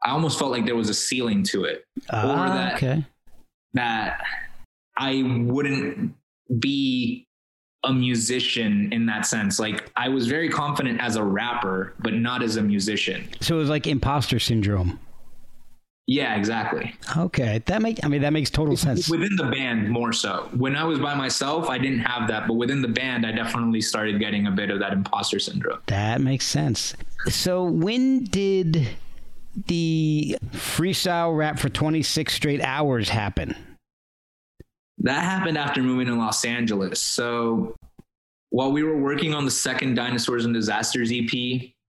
[0.05, 1.87] I almost felt like there was a ceiling to it.
[2.11, 3.05] Uh, or that, okay.
[3.72, 4.20] that
[4.96, 6.14] I wouldn't
[6.59, 7.26] be
[7.87, 9.59] a musician in that sense.
[9.59, 13.29] Like I was very confident as a rapper, but not as a musician.
[13.40, 14.99] So it was like imposter syndrome.
[16.09, 16.94] Yeah, exactly.
[17.16, 19.09] Okay, that make I mean that makes total sense.
[19.09, 20.49] Within the band, more so.
[20.55, 23.81] When I was by myself, I didn't have that, but within the band, I definitely
[23.81, 25.81] started getting a bit of that imposter syndrome.
[25.87, 26.94] That makes sense.
[27.29, 28.87] So when did
[29.66, 33.57] the freestyle rap for 26 straight hours happen?
[34.99, 37.01] That happened after moving to Los Angeles.
[37.01, 37.77] So
[38.51, 41.31] while we were working on the second Dinosaurs and Disasters EP,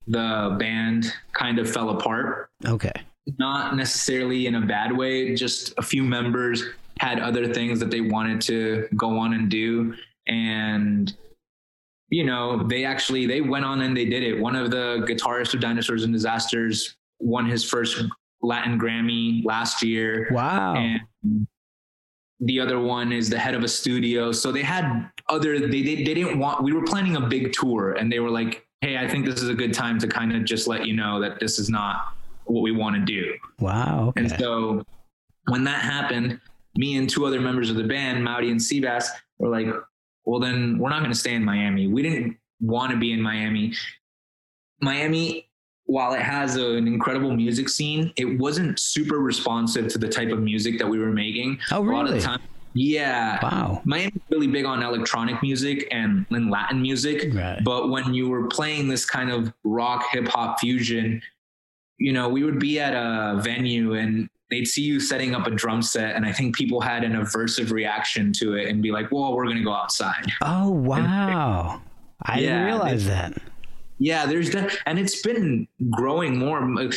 [0.08, 2.50] the band kind of fell apart.
[2.66, 2.94] Okay
[3.38, 5.36] not necessarily in a bad way.
[5.36, 6.64] Just a few members
[7.00, 9.94] had other things that they wanted to go on and do.
[10.28, 11.16] And,
[12.10, 14.40] you know, they actually, they went on and they did it.
[14.40, 18.04] One of the guitarists of Dinosaurs and Disasters won his first
[18.42, 20.30] Latin Grammy last year.
[20.32, 20.76] Wow.
[20.76, 21.48] And
[22.40, 24.32] the other one is the head of a studio.
[24.32, 27.94] So they had other, they, they, they didn't want, we were planning a big tour
[27.94, 30.46] and they were like, Hey, I think this is a good time to kind of
[30.46, 32.14] just let you know that this is not
[32.46, 33.34] what we want to do.
[33.60, 34.10] Wow.
[34.10, 34.22] Okay.
[34.22, 34.84] And so
[35.48, 36.40] when that happened,
[36.76, 39.08] me and two other members of the band, Maudie and Seabass,
[39.40, 39.68] were like,
[40.26, 41.88] well, then we're not going to stay in Miami.
[41.88, 43.74] We didn't want to be in Miami.
[44.82, 45.47] Miami,
[45.88, 50.30] while it has a, an incredible music scene, it wasn't super responsive to the type
[50.30, 51.60] of music that we were making.
[51.72, 51.94] Oh, really?
[51.94, 52.42] A lot of the time,
[52.74, 53.40] yeah.
[53.42, 53.82] Wow.
[53.86, 57.34] Miami's really big on electronic music and, and Latin music.
[57.34, 57.62] Right.
[57.64, 61.22] But when you were playing this kind of rock hip hop fusion,
[61.98, 65.52] you know, we would be at a venue and they'd see you setting up a
[65.52, 69.12] drum set and i think people had an aversive reaction to it and be like
[69.12, 71.82] well we're going to go outside oh wow
[72.24, 73.42] i yeah, didn't realize that
[74.00, 76.90] yeah there's that and it's been growing more.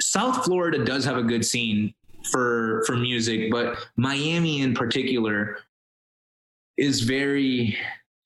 [0.00, 1.94] South florida does have a good scene
[2.30, 5.58] for for music but miami in particular
[6.76, 7.76] is very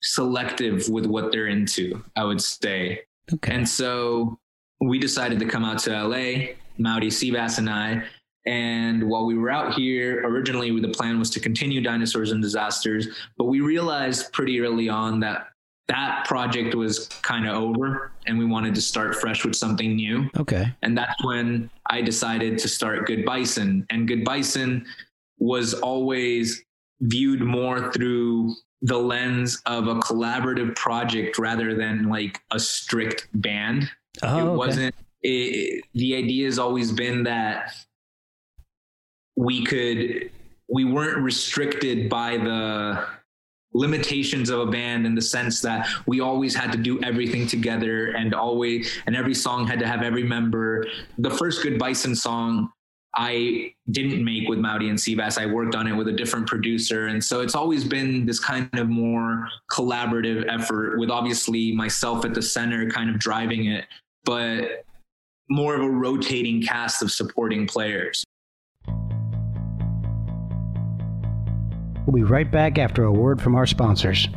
[0.01, 3.01] selective with what they're into i would say.
[3.33, 3.53] Okay.
[3.53, 4.39] And so
[4.81, 8.03] we decided to come out to LA, Maudie Seabass and I.
[8.45, 13.07] And while we were out here, originally the plan was to continue Dinosaurs and Disasters,
[13.37, 15.48] but we realized pretty early on that
[15.89, 20.29] that project was kind of over and we wanted to start fresh with something new.
[20.37, 20.73] Okay.
[20.83, 23.85] And that's when I decided to start Good Bison.
[23.89, 24.85] And Good Bison
[25.39, 26.63] was always
[27.01, 33.89] viewed more through the lens of a collaborative project rather than like a strict band.
[34.21, 34.55] Oh, it okay.
[34.55, 34.95] wasn't.
[35.23, 37.73] It, the idea has always been that
[39.35, 40.29] we could,
[40.71, 43.05] we weren't restricted by the
[43.73, 48.07] limitations of a band in the sense that we always had to do everything together
[48.11, 50.85] and always and every song had to have every member
[51.19, 52.71] the first good bison song
[53.15, 55.41] I didn't make with Maudie and Seabass.
[55.41, 57.07] I worked on it with a different producer.
[57.07, 62.35] And so it's always been this kind of more collaborative effort with obviously myself at
[62.35, 63.85] the center kind of driving it
[64.29, 64.85] but
[65.49, 68.23] more of a rotating cast of supporting players.
[72.09, 74.27] We'll be right back after a word from our sponsors.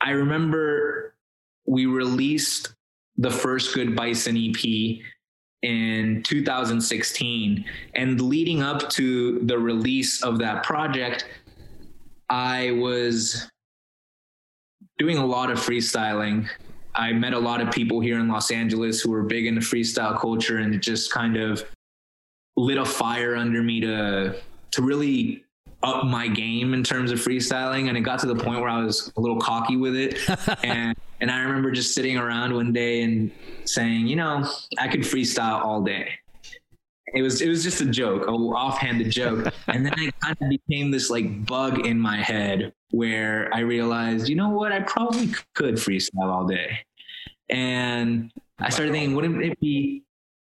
[0.00, 1.14] I remember
[1.66, 2.74] we released
[3.16, 4.64] the first Good Bison EP
[5.62, 7.64] in 2016.
[7.94, 11.28] And leading up to the release of that project,
[12.28, 13.48] I was
[14.98, 16.48] doing a lot of freestyling.
[16.96, 20.18] I met a lot of people here in Los Angeles who were big into freestyle
[20.18, 21.64] culture and just kind of
[22.56, 24.36] lit a fire under me to
[24.72, 25.44] to really
[25.82, 28.84] up my game in terms of freestyling and it got to the point where I
[28.84, 30.18] was a little cocky with it
[30.64, 33.30] and and I remember just sitting around one day and
[33.64, 34.44] saying, you know,
[34.78, 36.08] I could freestyle all day.
[37.14, 39.52] It was it was just a joke, a offhanded joke.
[39.68, 44.28] and then it kind of became this like bug in my head where I realized,
[44.28, 46.78] you know what, I probably could freestyle all day.
[47.48, 50.02] And I started thinking, wouldn't it be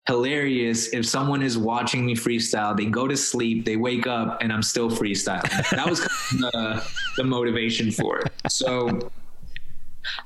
[0.09, 4.51] hilarious if someone is watching me freestyle, they go to sleep, they wake up, and
[4.51, 5.69] I'm still freestyling.
[5.69, 6.83] That was kind of the,
[7.17, 8.31] the motivation for it.
[8.49, 9.11] So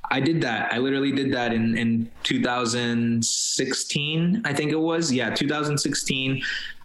[0.09, 0.71] I did that.
[0.71, 5.11] I literally did that in, in 2016, I think it was.
[5.11, 6.41] Yeah, 2016.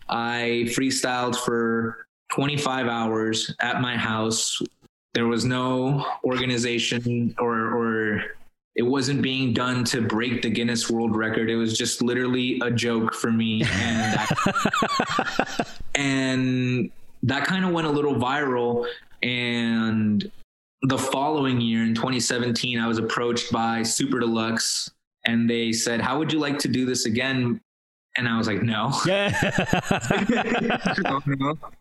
[0.09, 4.61] I freestyled for 25 hours at my house.
[5.15, 8.25] There was no organization or, or
[8.79, 11.51] it wasn't being done to break the Guinness World Record.
[11.51, 16.89] It was just literally a joke for me, and that, and
[17.25, 18.87] that kind of went a little viral.
[19.25, 20.31] And
[20.83, 24.89] the following year, in 2017, I was approached by Super Deluxe,
[25.27, 27.61] and they said, "How would you like to do this again?"
[28.17, 29.33] And I was like, "No." Yeah.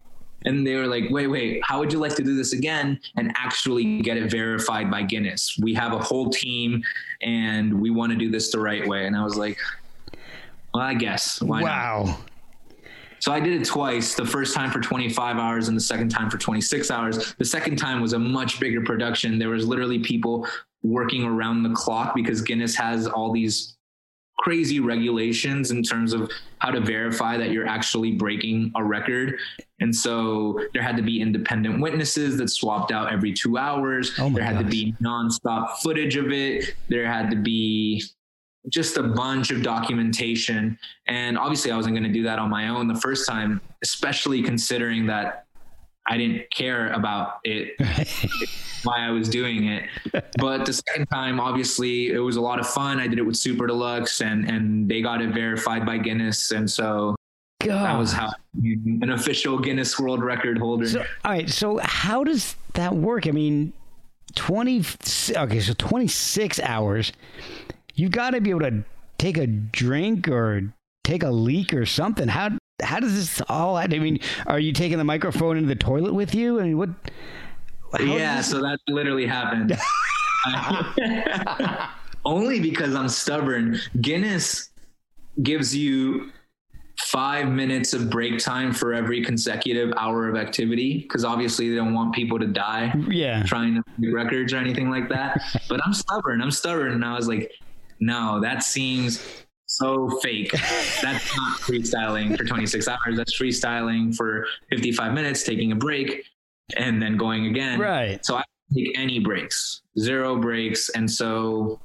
[0.47, 3.33] and they were like, wait, wait, how would you like to do this again and
[3.36, 5.57] actually get it verified by Guinness?
[5.62, 6.81] We have a whole team
[7.21, 9.07] and we want to do this the right way.
[9.07, 9.57] And I was like,
[10.73, 11.41] well, I guess.
[11.41, 12.03] Why wow.
[12.05, 12.19] Not?
[13.19, 14.13] So I did it twice.
[14.15, 17.33] The first time for 25 hours and the second time for 26 hours.
[17.33, 19.39] The second time was a much bigger production.
[19.39, 20.47] There was literally people
[20.83, 23.76] working around the clock because Guinness has all these
[24.38, 29.38] crazy regulations in terms of how to verify that you're actually breaking a record.
[29.80, 34.13] And so there had to be independent witnesses that swapped out every two hours.
[34.19, 34.63] Oh there had gosh.
[34.63, 36.76] to be nonstop footage of it.
[36.89, 38.04] There had to be
[38.69, 40.78] just a bunch of documentation.
[41.08, 44.41] And obviously, I wasn't going to do that on my own the first time, especially
[44.41, 45.46] considering that
[46.10, 47.76] I didn't care about it,
[48.84, 49.84] why I was doing it.
[50.38, 53.00] But the second time, obviously, it was a lot of fun.
[53.00, 56.70] I did it with Super Deluxe, and and they got it verified by Guinness, and
[56.70, 57.15] so
[57.60, 57.86] God.
[57.86, 60.88] that was how an official Guinness World Record holder.
[60.88, 61.50] So, all right.
[61.50, 63.28] So, how does that work?
[63.28, 63.74] I mean,
[64.36, 64.84] 20,
[65.36, 67.12] okay, so 26 hours.
[67.96, 68.84] You've got to be able to
[69.17, 72.28] take a drink or take a leak or something.
[72.28, 76.13] How, how does this all, I mean, are you taking the microphone into the toilet
[76.13, 76.59] with you?
[76.59, 76.89] I mean, what?
[77.99, 79.77] yeah, so that literally happened.
[82.25, 83.79] Only because I'm stubborn.
[84.01, 84.69] Guinness
[85.41, 86.31] gives you
[86.99, 91.93] five minutes of break time for every consecutive hour of activity because obviously they don't
[91.93, 93.43] want people to die yeah.
[93.43, 95.41] trying to make records or anything like that.
[95.69, 96.41] but I'm stubborn.
[96.41, 96.91] I'm stubborn.
[96.91, 97.51] And I was like,
[97.99, 100.51] no, that seems so fake.
[101.01, 103.15] That's not freestyling for 26 hours.
[103.15, 106.25] That's freestyling for 55 minutes, taking a break,
[106.77, 107.80] and then going again.
[107.80, 108.25] Right.
[108.25, 110.89] So I don't take any breaks, zero breaks.
[110.89, 111.80] And so,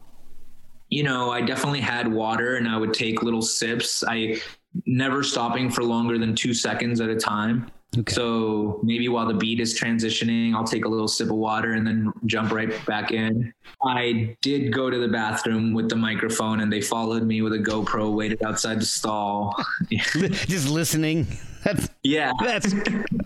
[0.89, 4.03] you know, I definitely had water and I would take little sips.
[4.07, 4.41] I
[4.87, 7.71] never stopping for longer than two seconds at a time.
[7.99, 8.15] Okay.
[8.15, 11.87] So maybe while the beat is transitioning, I'll take a little sip of water and
[11.87, 13.53] then jump right back in.
[13.85, 17.59] I did go to the bathroom with the microphone and they followed me with a
[17.59, 19.55] GoPro, waited outside the stall.
[19.91, 21.27] Just listening.
[21.65, 22.33] That's, yeah.
[22.41, 22.75] that's,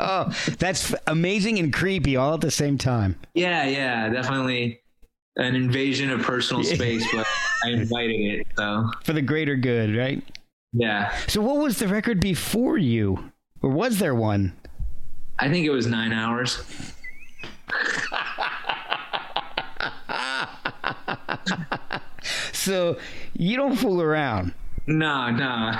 [0.00, 3.16] oh, that's amazing and creepy all at the same time.
[3.34, 4.80] Yeah, yeah, definitely
[5.36, 7.26] an invasion of personal space, but
[7.64, 8.46] I invited it.
[8.56, 10.22] So For the greater good, right?
[10.72, 13.30] yeah, So, what was the record before you?
[13.62, 14.54] Or was there one?
[15.38, 16.62] I think it was nine hours.
[22.66, 22.98] So,
[23.34, 24.52] you don't fool around.
[24.88, 25.72] No, no.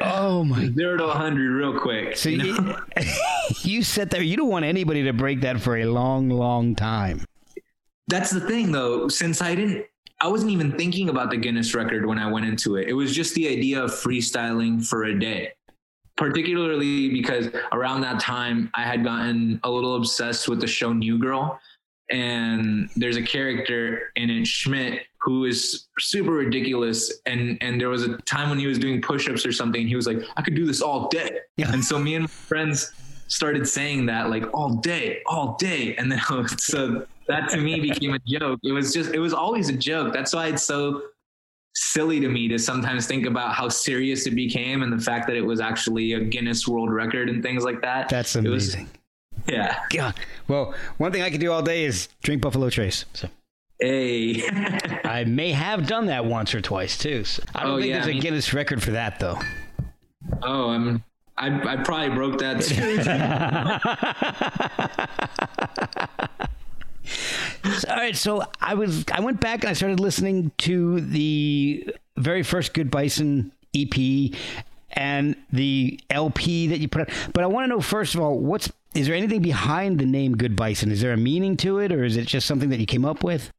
[0.00, 2.16] Oh my Zero to 100 real quick.
[2.16, 2.80] So you you, know?
[3.62, 4.22] you sit there.
[4.22, 7.26] You don't want anybody to break that for a long, long time.
[8.08, 9.08] That's the thing, though.
[9.08, 9.84] Since I didn't,
[10.22, 12.88] I wasn't even thinking about the Guinness record when I went into it.
[12.88, 15.52] It was just the idea of freestyling for a day.
[16.16, 21.18] Particularly because around that time, I had gotten a little obsessed with the show New
[21.18, 21.60] Girl.
[22.10, 27.12] And there's a character in it, Schmidt, who is super ridiculous.
[27.26, 29.96] And and there was a time when he was doing push-ups or something, and he
[29.96, 31.40] was like, I could do this all day.
[31.56, 31.72] Yeah.
[31.72, 32.92] And so me and my friends
[33.28, 35.96] started saying that like all day, all day.
[35.96, 36.20] And then
[36.58, 38.60] so that to me became a joke.
[38.62, 40.12] It was just it was always a joke.
[40.12, 41.02] That's why it's so
[41.78, 45.36] silly to me to sometimes think about how serious it became and the fact that
[45.36, 48.08] it was actually a Guinness World Record and things like that.
[48.08, 48.88] That's It was- amazing.
[49.46, 49.76] yeah.
[49.90, 50.14] God.
[50.48, 53.04] Well, one thing I could do all day is drink Buffalo Trace.
[53.12, 53.28] So
[53.78, 54.42] Hey.
[55.04, 57.24] I may have done that once or twice too.
[57.24, 59.38] So I don't Oh, think yeah, there's a I mean- Guinness record for that though.
[60.42, 61.04] oh, I'm
[61.38, 62.62] I, I probably broke that
[67.88, 72.42] All right, so I was I went back and I started listening to the very
[72.42, 74.32] first Good Bison EP
[74.92, 77.10] and the LP that you put out.
[77.32, 80.36] But I want to know first of all, what's is there anything behind the name
[80.36, 80.90] Good Bison?
[80.90, 83.22] Is there a meaning to it, or is it just something that you came up
[83.22, 83.50] with?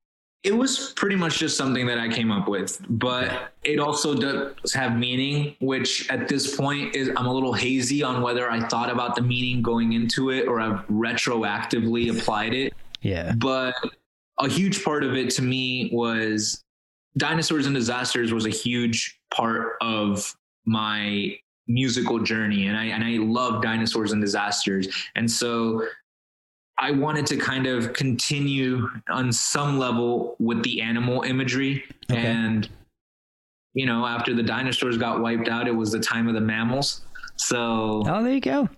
[0.43, 4.73] It was pretty much just something that I came up with, but it also does
[4.73, 8.89] have meaning, which at this point is I'm a little hazy on whether I thought
[8.89, 12.73] about the meaning going into it or I've retroactively applied it.
[13.01, 13.33] Yeah.
[13.37, 13.75] But
[14.39, 16.63] a huge part of it to me was
[17.17, 20.35] Dinosaurs and Disasters was a huge part of
[20.65, 21.35] my
[21.67, 24.87] musical journey and I and I love Dinosaurs and Disasters.
[25.15, 25.85] And so
[26.79, 31.83] I wanted to kind of continue on some level with the animal imagery.
[32.11, 32.21] Okay.
[32.21, 32.69] And,
[33.73, 37.01] you know, after the dinosaurs got wiped out, it was the time of the mammals.
[37.37, 38.69] So, Oh, there you go.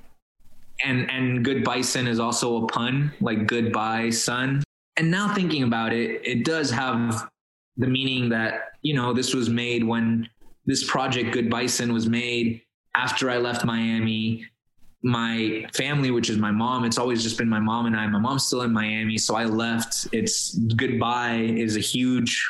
[0.84, 4.64] And, and good bison is also a pun, like goodbye, son.
[4.98, 7.30] And now thinking about it, it does have
[7.78, 10.28] the meaning that, you know, this was made when
[10.66, 12.62] this project, Good Bison, was made
[12.96, 14.46] after I left Miami
[15.02, 18.06] my family, which is my mom, it's always just been my mom and I.
[18.08, 20.08] My mom's still in Miami, so I left.
[20.12, 22.46] It's goodbye is a huge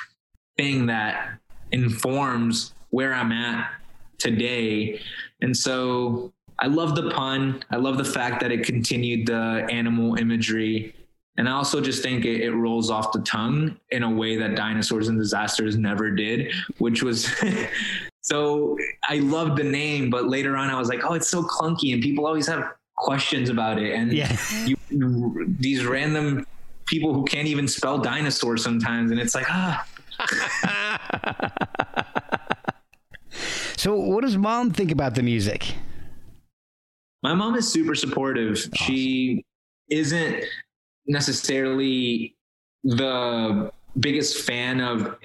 [0.57, 1.37] thing that
[1.71, 3.69] informs where I'm at
[4.17, 4.99] today.
[5.41, 7.63] And so I love the pun.
[7.71, 10.93] I love the fact that it continued the animal imagery.
[11.37, 14.55] And I also just think it, it rolls off the tongue in a way that
[14.55, 17.31] Dinosaurs and Disasters never did, which was
[18.21, 21.93] so I loved the name, but later on I was like, oh, it's so clunky,
[21.93, 23.93] and people always have questions about it.
[23.93, 24.35] And Yeah.
[24.65, 24.75] you,
[25.59, 26.45] these random
[26.87, 29.85] people who can't even spell dinosaur sometimes, and it's like, ah,
[33.77, 35.73] So, what does mom think about the music?
[37.23, 38.69] My mom is super supportive.
[38.75, 39.43] She
[39.89, 40.43] isn't
[41.07, 42.35] necessarily
[42.83, 45.17] the biggest fan of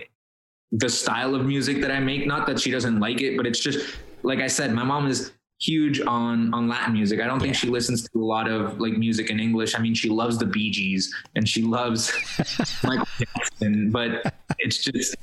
[0.73, 2.27] the style of music that I make.
[2.27, 5.33] Not that she doesn't like it, but it's just like I said, my mom is
[5.61, 7.21] huge on on Latin music.
[7.21, 9.75] I don't think she listens to a lot of like music in English.
[9.75, 12.13] I mean, she loves the Bee Gees and she loves
[12.83, 15.17] Michael Jackson, but it's just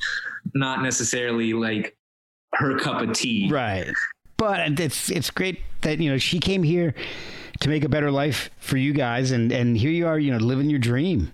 [0.53, 1.97] not necessarily like
[2.53, 3.49] her cup of tea.
[3.51, 3.91] Right.
[4.41, 6.95] But it's it's great that you know she came here
[7.59, 10.39] to make a better life for you guys, and and here you are, you know,
[10.39, 11.31] living your dream.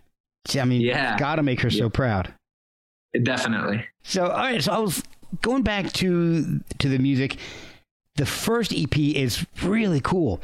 [0.59, 1.17] I mean, Yeah.
[1.17, 2.33] gotta make her so proud.
[3.23, 3.85] Definitely.
[4.03, 4.61] So, all right.
[4.61, 5.01] So I was
[5.41, 7.37] going back to to the music.
[8.17, 10.41] The first EP is really cool.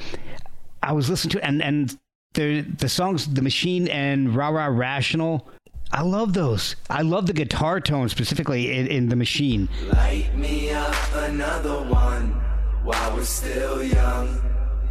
[0.81, 1.97] I was listening to it, and and
[2.33, 5.49] the the songs, "The Machine" and "Rah Rah Rational."
[5.91, 6.77] I love those.
[6.89, 12.42] I love the guitar tone specifically in, in "The Machine." Light me up another one
[12.83, 14.39] while we're still young.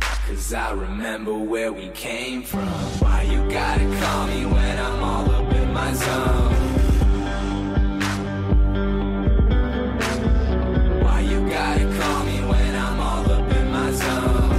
[0.00, 2.68] Cause I remember where we came from.
[3.00, 6.52] Why you gotta call me when I'm all up in my zone?
[11.02, 14.58] Why you gotta call me when I'm all up in my zone?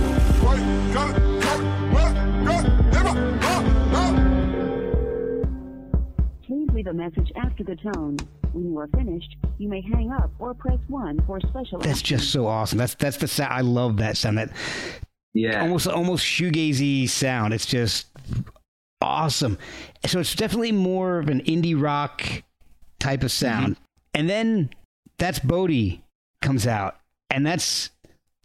[6.45, 8.17] Please leave a message after the tone.
[8.53, 12.31] When you are finished, you may hang up or press 1 for special That's just
[12.31, 12.77] so awesome.
[12.77, 13.51] That's that's the sound.
[13.53, 14.37] I love that sound.
[14.37, 14.51] That
[15.33, 15.61] Yeah.
[15.61, 17.53] almost almost shoegazy sound.
[17.53, 18.07] It's just
[19.01, 19.57] awesome.
[20.05, 22.23] So it's definitely more of an indie rock
[22.99, 23.75] type of sound.
[23.75, 23.83] Mm-hmm.
[24.15, 24.69] And then
[25.17, 26.03] that's Bodie
[26.41, 26.97] comes out,
[27.31, 27.89] and that's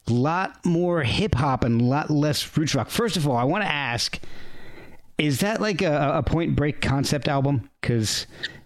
[0.07, 2.89] a lot more hip hop and a lot less roots rock.
[2.89, 4.19] First of all, I want to ask.
[5.19, 7.69] Is that like a, a Point Break concept album?
[7.81, 8.58] Because It's-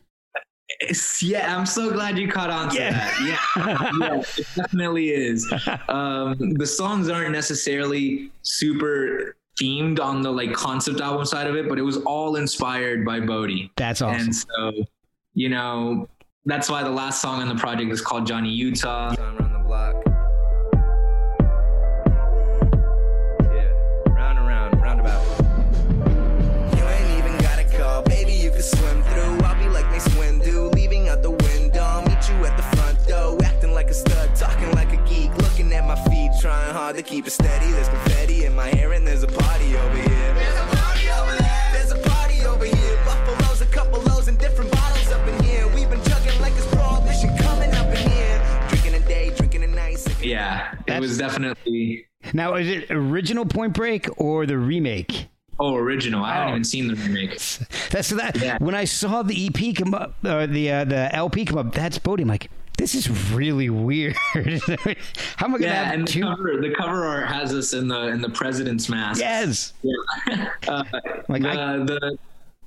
[1.20, 2.90] yeah, I'm so glad you caught on to Yeah.
[2.92, 3.20] that.
[3.56, 5.52] Yeah, yeah, it definitely is.
[5.88, 11.68] Um, the songs aren't necessarily super themed on the like concept album side of it,
[11.68, 13.70] but it was all inspired by Bodie.
[13.76, 14.20] that's awesome.
[14.20, 14.72] And so,
[15.34, 16.08] you know,
[16.46, 19.14] that's why the last song on the project is called Johnny Utah.
[19.18, 19.94] Run around the block.
[20.06, 20.11] Yeah,
[36.52, 37.70] trying hard to keep it steady.
[37.72, 40.34] There's confetti in my hair, and there's a party over here.
[40.34, 41.70] There's a party over there.
[41.72, 42.96] There's a party over here.
[43.06, 45.66] Buffaloes, a couple lows, and different bottles up in here.
[45.68, 48.66] We've been jugging like it's prohibition coming up in here.
[48.68, 49.98] Drinking a day, drinking a night.
[50.22, 55.28] Yeah, it That's- was definitely now, is it original Point Break or the remake?
[55.58, 56.24] oh original.
[56.24, 56.52] I haven't Oh.
[56.54, 57.30] even seen the remake.
[57.90, 58.38] That's that.
[58.42, 58.58] Yeah.
[58.58, 61.98] When I saw the EP come up, or the uh, the LP come up, that's
[61.98, 62.22] Bodie.
[62.22, 64.16] I'm like, this is really weird.
[64.34, 64.36] How
[65.46, 68.08] am I gonna Yeah, have and the cover the cover art has us in the
[68.08, 69.20] in the president's mask.
[69.20, 69.72] Yes.
[70.68, 70.84] uh,
[71.28, 72.18] Like, the, I- the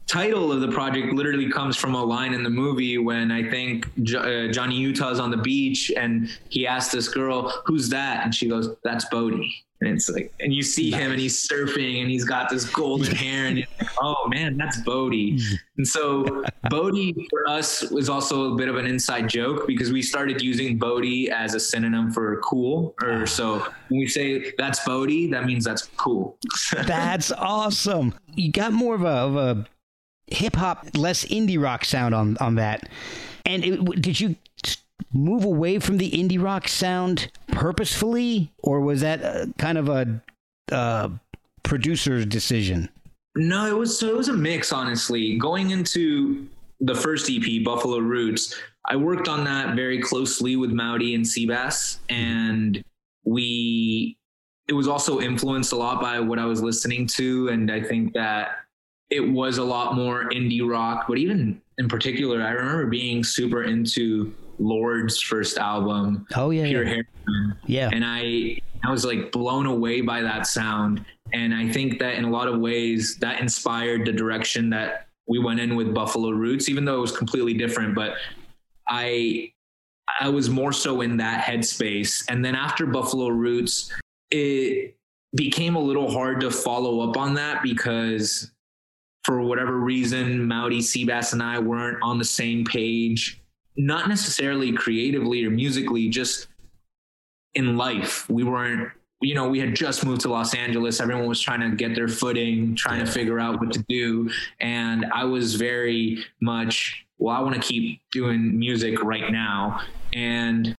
[0.07, 3.87] title of the project literally comes from a line in the movie when I think
[4.15, 8.47] uh, Johnny Utah's on the beach and he asks this girl, "Who's that?" and she
[8.47, 11.01] goes, "That's Bodie." And it's like, and you see nice.
[11.01, 14.57] him and he's surfing and he's got this golden hair and you're like, oh man,
[14.57, 15.39] that's Bodie.
[15.77, 20.01] And so Bodie for us was also a bit of an inside joke because we
[20.01, 22.95] started using Bodie as a synonym for cool.
[23.03, 23.59] Or so
[23.89, 26.37] when we say that's Bodie, that means that's cool.
[26.85, 28.13] that's awesome.
[28.35, 29.67] You got more of a, of a
[30.27, 32.87] hip hop, less indie rock sound on, on that.
[33.45, 34.37] And it, did you
[35.15, 40.21] move away from the indie rock sound purposefully, or was that a, kind of a
[40.71, 41.09] uh,
[41.63, 42.89] producer's decision?
[43.35, 44.71] No, it was so it was a mix.
[44.71, 46.47] Honestly, going into
[46.81, 48.55] the first EP, Buffalo Roots,
[48.87, 52.83] I worked on that very closely with Mowdy and Seabass, and
[53.23, 54.17] we.
[54.67, 58.13] It was also influenced a lot by what I was listening to, and I think
[58.13, 58.61] that
[59.11, 61.05] it was a lot more indie rock.
[61.07, 66.25] But even in particular, I remember being super into Lorde's first album.
[66.35, 66.89] Oh yeah, Pure yeah.
[66.89, 67.07] Hair.
[67.65, 67.89] Yeah.
[67.91, 71.03] And I I was like blown away by that sound.
[71.33, 75.39] And I think that in a lot of ways that inspired the direction that we
[75.39, 77.95] went in with Buffalo Roots, even though it was completely different.
[77.95, 78.15] But
[78.87, 79.51] I
[80.19, 82.25] I was more so in that headspace.
[82.29, 83.91] And then after Buffalo Roots,
[84.29, 84.95] it
[85.35, 88.51] became a little hard to follow up on that because
[89.23, 93.41] for whatever reason, Mowdy Seabass and I weren't on the same page
[93.77, 96.47] not necessarily creatively or musically, just
[97.55, 98.29] in life.
[98.29, 98.89] We weren't,
[99.21, 100.99] you know, we had just moved to Los Angeles.
[100.99, 104.29] Everyone was trying to get their footing, trying to figure out what to do.
[104.59, 109.81] And I was very much, well, I want to keep doing music right now.
[110.13, 110.75] And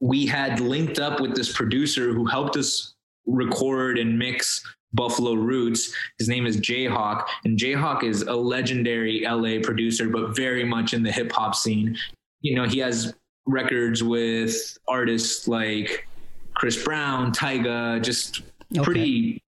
[0.00, 2.94] we had linked up with this producer who helped us
[3.26, 4.62] record and mix
[4.92, 5.94] Buffalo Roots.
[6.18, 11.02] His name is Jayhawk, and Jayhawk is a legendary LA producer, but very much in
[11.02, 11.96] the hip hop scene
[12.40, 13.14] you know, he has
[13.46, 16.06] records with artists like
[16.54, 18.84] Chris Brown, Tyga, just okay.
[18.84, 19.42] pretty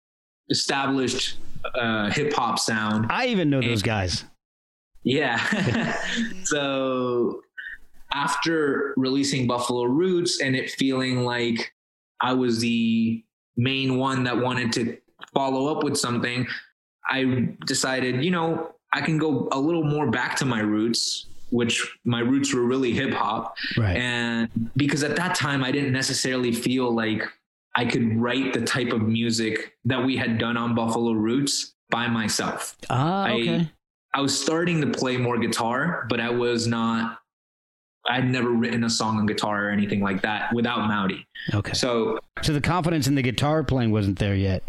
[0.51, 1.39] established
[1.75, 3.07] uh, hip hop sound.
[3.11, 4.25] I even know and, those guys.
[5.05, 5.39] Yeah.
[6.45, 7.41] so
[8.13, 11.73] after releasing Buffalo Roots and it feeling like
[12.21, 13.23] I was the
[13.57, 14.97] main one that wanted to
[15.35, 16.47] follow up with something,
[17.11, 21.97] I decided, you know, I can go a little more back to my roots which
[22.05, 23.57] my roots were really hip hop.
[23.77, 23.97] Right.
[23.97, 27.23] And because at that time I didn't necessarily feel like
[27.75, 32.09] I could write the type of music that we had done on Buffalo Roots by
[32.09, 32.77] myself.
[32.91, 33.57] Ah, okay.
[34.15, 37.19] I, I was starting to play more guitar, but I was not
[38.09, 41.27] I'd never written a song on guitar or anything like that without Mowdy.
[41.55, 41.73] Okay.
[41.73, 44.63] So So the confidence in the guitar playing wasn't there yet.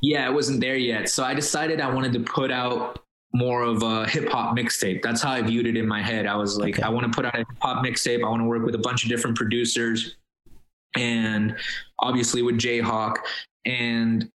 [0.00, 1.08] Yeah, it wasn't there yet.
[1.08, 3.00] So I decided I wanted to put out
[3.32, 5.02] more of a hip hop mixtape.
[5.02, 6.26] That's how I viewed it in my head.
[6.26, 6.82] I was like, okay.
[6.82, 8.24] I want to put out a hip hop mixtape.
[8.24, 10.16] I want to work with a bunch of different producers
[10.96, 11.56] and
[11.98, 13.16] obviously with Jayhawk.
[13.64, 14.30] And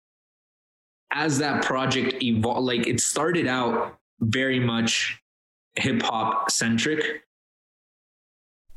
[1.13, 5.21] as that project evolved, like it started out very much
[5.75, 7.23] hip hop centric.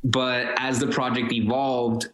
[0.04, 2.10] But as the project evolved,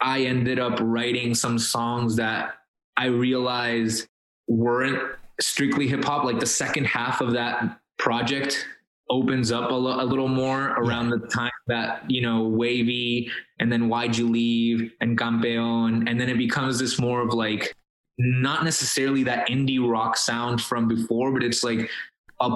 [0.00, 2.54] I ended up writing some songs that
[2.96, 4.08] I realized
[4.46, 8.66] weren't strictly hip hop, like the second half of that project
[9.10, 13.30] opens up a, lo- a little more around the time that you know wavy
[13.60, 17.74] and then why'd you leave and campeon and then it becomes this more of like
[18.18, 21.88] not necessarily that indie rock sound from before but it's like
[22.40, 22.50] a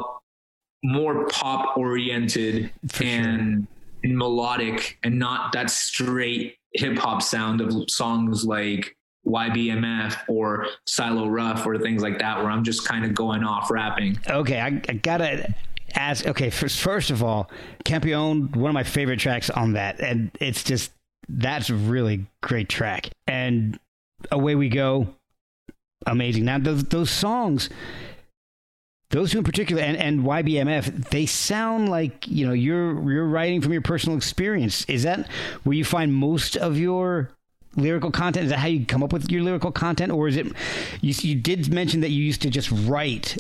[0.83, 2.71] more pop oriented
[3.01, 3.67] and,
[4.03, 8.97] and melodic and not that straight hip hop sound of songs like
[9.27, 13.71] YBMF or Silo Rough or things like that, where I'm just kind of going off
[13.71, 14.19] rapping.
[14.29, 15.55] Okay, I, I gotta
[15.95, 16.27] ask.
[16.27, 17.51] Okay, first, first of all,
[17.85, 20.93] Campeon, one of my favorite tracks on that, and it's just
[21.29, 23.11] that's a really great track.
[23.27, 23.79] And
[24.31, 25.09] away we go,
[26.07, 26.45] amazing.
[26.45, 27.69] Now those those songs.
[29.11, 33.61] Those two in particular, and, and YBMF, they sound like you know you're you're writing
[33.61, 34.85] from your personal experience.
[34.85, 35.29] Is that
[35.65, 37.29] where you find most of your
[37.77, 38.45] lyrical content?
[38.45, 40.47] Is that how you come up with your lyrical content, or is it?
[41.01, 43.37] You, you did mention that you used to just write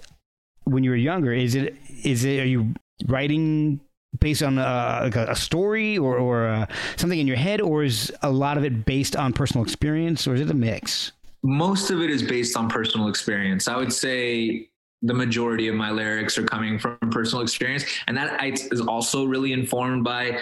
[0.65, 1.33] when you were younger.
[1.33, 1.77] Is it?
[2.05, 2.41] Is it?
[2.41, 2.75] Are you
[3.07, 3.81] writing
[4.19, 6.67] based on a, like a, story or, or uh,
[6.97, 10.35] something in your head, or is a lot of it based on personal experience, or
[10.35, 11.13] is it a mix?
[11.43, 13.69] Most of it is based on personal experience.
[13.69, 14.69] I would say
[15.03, 19.53] the majority of my lyrics are coming from personal experience, and that is also really
[19.53, 20.39] informed by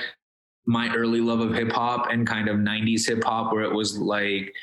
[0.68, 3.98] my early love of hip hop and kind of 90s hip hop, where it was
[3.98, 4.54] like,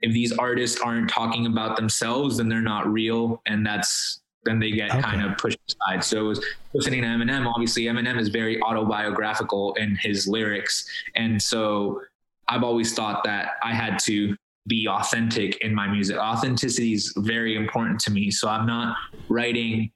[0.00, 3.40] if these artists aren't talking about themselves, then they're not real.
[3.46, 5.00] And that's then they get Okay.
[5.00, 6.02] kind of pushed aside.
[6.02, 6.44] So it was
[6.74, 7.46] listening to Eminem.
[7.46, 10.84] Obviously, Eminem is very autobiographical in his lyrics,
[11.14, 12.00] and so
[12.48, 14.36] I've always thought that I had to
[14.66, 16.16] be authentic in my music.
[16.16, 18.32] Authenticity is very important to me.
[18.32, 18.96] So I'm not
[19.28, 19.92] writing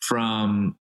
[0.00, 0.78] from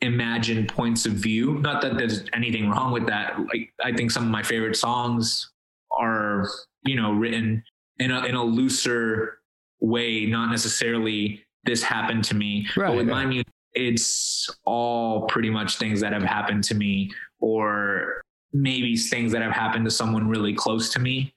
[0.00, 1.58] imagined points of view.
[1.60, 3.38] Not that there's anything wrong with that.
[3.38, 5.50] Like I think some of my favorite songs
[5.98, 6.48] are,
[6.84, 7.62] you know, written
[7.98, 9.38] in a in a looser
[9.80, 12.66] way, not necessarily this happened to me.
[12.76, 13.24] Right, but with right.
[13.24, 18.22] my music, it's all pretty much things that have happened to me or
[18.52, 21.34] maybe things that have happened to someone really close to me.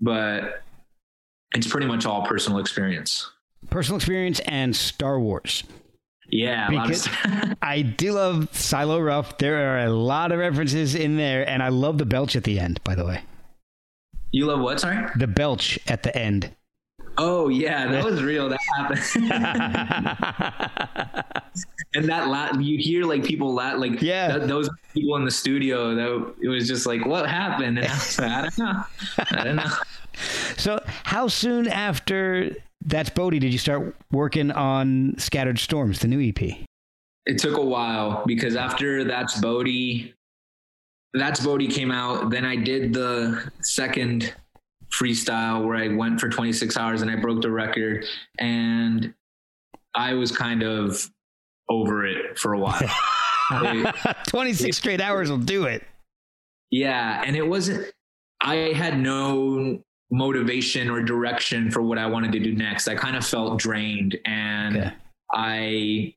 [0.00, 0.62] But
[1.54, 3.30] it's pretty much all personal experience.
[3.70, 5.64] Personal experience and Star Wars.
[6.30, 9.38] Yeah, a lot of Because- I do love Silo Rough.
[9.38, 12.58] There are a lot of references in there, and I love the belch at the
[12.60, 13.22] end, by the way.
[14.32, 14.80] you love what?
[14.80, 15.06] Sorry.
[15.16, 16.54] The belch at the end.
[17.20, 18.48] Oh yeah, that was real.
[18.48, 19.00] That happened.
[21.94, 24.36] and that la- you hear like people la- like Yeah.
[24.36, 25.94] th- those people in the studio.
[25.94, 27.78] That it was just like, what happened?
[27.78, 28.84] And I was like, I don't know.
[29.30, 29.70] I don't know.
[30.56, 32.54] so, how soon after
[32.84, 36.40] That's Bodie did you start working on Scattered Storms, the new EP?
[37.26, 40.14] It took a while because after that's Bodie,
[41.12, 42.30] that's Bodie came out.
[42.30, 44.32] Then I did the second
[44.90, 48.06] freestyle where I went for 26 hours and I broke the record,
[48.38, 49.12] and
[49.94, 51.10] I was kind of
[51.68, 52.80] over it for a while.
[53.50, 53.94] It-
[54.26, 55.82] 26 straight hours will do it.
[56.70, 57.86] Yeah, and it wasn't.
[58.42, 62.88] I had no motivation or direction for what I wanted to do next.
[62.88, 64.92] I kind of felt drained, and Okay.
[65.32, 66.14] I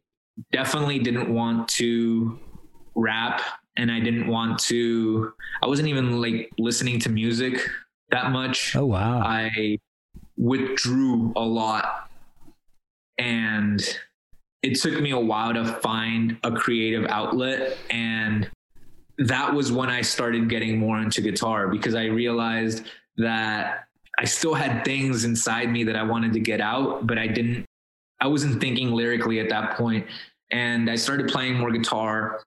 [0.51, 2.39] definitely didn't want to
[2.95, 3.41] rap,
[3.77, 5.33] and I didn't want to.
[5.61, 7.59] I wasn't even like listening to music
[8.11, 8.75] that much.
[8.75, 9.19] Oh, wow.
[9.19, 9.77] I
[10.37, 12.09] withdrew a lot
[13.17, 13.81] and
[14.63, 18.49] it took me a while to find a creative outlet and
[19.17, 22.85] that was when I started getting more into guitar because I realized
[23.17, 23.85] that
[24.19, 27.65] I still had things inside me that I wanted to get out but I didn't
[28.21, 30.05] I wasn't thinking lyrically at that point.
[30.51, 32.41] And I started playing more guitar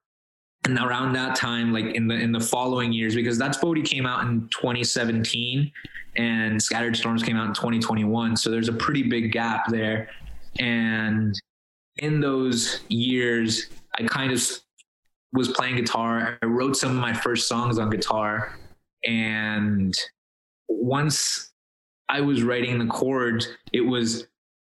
[0.64, 4.06] and around that time like in the in the following years because that's Bodie came
[4.06, 5.70] out in 2017
[6.16, 10.08] and Scattered Storms came out in 2021 so there's a pretty big gap there.
[10.60, 11.38] And
[11.96, 13.66] in those years
[13.98, 14.40] I kind of
[15.32, 16.38] was playing guitar.
[16.40, 18.56] I wrote some of my first songs on guitar
[19.04, 19.94] and
[20.68, 21.52] once
[22.08, 24.26] I was writing the chords it was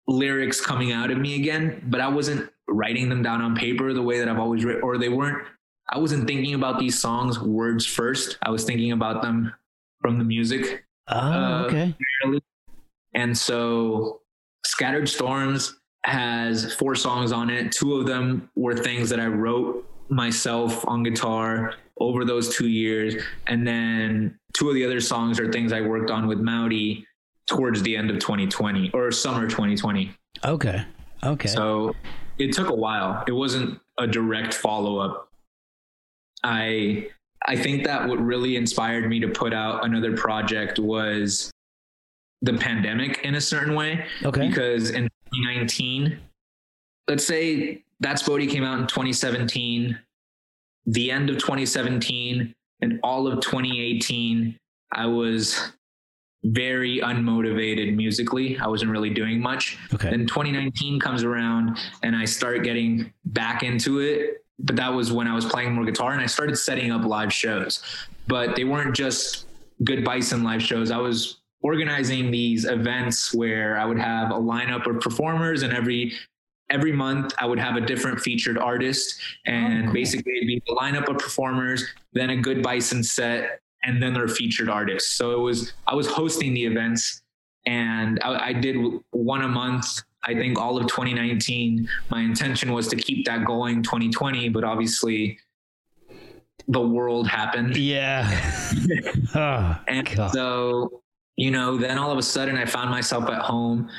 [0.06, 4.02] lyrics coming out of me again but I wasn't writing them down on paper the
[4.02, 5.46] way that I've always written or they weren't
[5.90, 8.38] I wasn't thinking about these songs words first.
[8.42, 9.52] I was thinking about them
[10.00, 10.84] from the music.
[11.08, 11.94] Oh, uh, okay.
[13.14, 14.20] And so
[14.64, 17.70] Scattered Storms has four songs on it.
[17.72, 23.14] Two of them were things that I wrote myself on guitar over those two years.
[23.46, 27.06] And then two of the other songs are things I worked on with Mowdy
[27.46, 30.12] towards the end of 2020 or summer 2020.
[30.44, 30.84] Okay.
[31.22, 31.48] Okay.
[31.48, 31.94] So
[32.38, 33.22] it took a while.
[33.26, 35.28] It wasn't a direct follow up.
[36.42, 37.08] I
[37.46, 41.50] I think that what really inspired me to put out another project was
[42.42, 44.06] the pandemic in a certain way.
[44.22, 44.48] okay.
[44.48, 46.18] Because in 2019,
[47.08, 49.98] let's say that's Bodie came out in 2017,
[50.86, 54.58] the end of 2017 and all of 2018,
[54.92, 55.72] I was
[56.44, 58.58] very unmotivated musically.
[58.58, 59.78] I wasn't really doing much.
[59.94, 60.10] Okay.
[60.10, 64.44] Then 2019 comes around and I start getting back into it.
[64.58, 67.32] But that was when I was playing more guitar and I started setting up live
[67.32, 67.82] shows.
[68.28, 69.46] But they weren't just
[69.82, 70.90] Good Bison live shows.
[70.90, 76.12] I was organizing these events where I would have a lineup of performers and every
[76.70, 79.94] every month I would have a different featured artist and oh, cool.
[79.94, 84.28] basically it'd be a lineup of performers, then a Good Bison set, and then their
[84.28, 85.16] featured artists.
[85.16, 87.22] So it was I was hosting the events
[87.66, 88.76] and I, I did
[89.10, 89.86] one a month.
[90.22, 91.86] I think all of 2019.
[92.10, 95.38] My intention was to keep that going 2020, but obviously
[96.68, 97.76] the world happened.
[97.76, 98.30] Yeah.
[99.34, 100.32] oh, And God.
[100.32, 101.02] so,
[101.36, 103.90] you know, then all of a sudden I found myself at home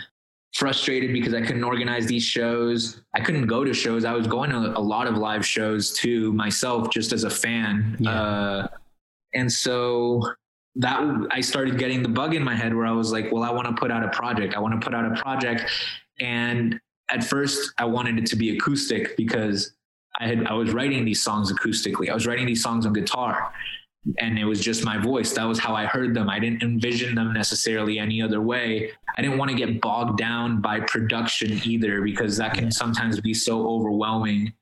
[0.55, 3.01] frustrated because I couldn't organize these shows.
[3.13, 4.05] I couldn't go to shows.
[4.05, 7.97] I was going to a lot of live shows too myself just as a fan.
[7.99, 8.09] Yeah.
[8.09, 8.67] Uh,
[9.33, 10.21] and so
[10.75, 13.51] that I started getting the bug in my head where I was like, well, I
[13.51, 14.55] want to put out a project.
[14.55, 15.69] I want to put out a project.
[16.21, 16.79] And
[17.09, 19.73] at first I wanted it to be acoustic because
[20.21, 22.09] I had I was writing these songs acoustically.
[22.09, 23.51] I was writing these songs on guitar.
[24.19, 25.33] And it was just my voice.
[25.33, 26.29] That was how I heard them.
[26.29, 28.91] I didn't envision them necessarily any other way.
[29.17, 33.33] I didn't want to get bogged down by production either because that can sometimes be
[33.33, 34.53] so overwhelming.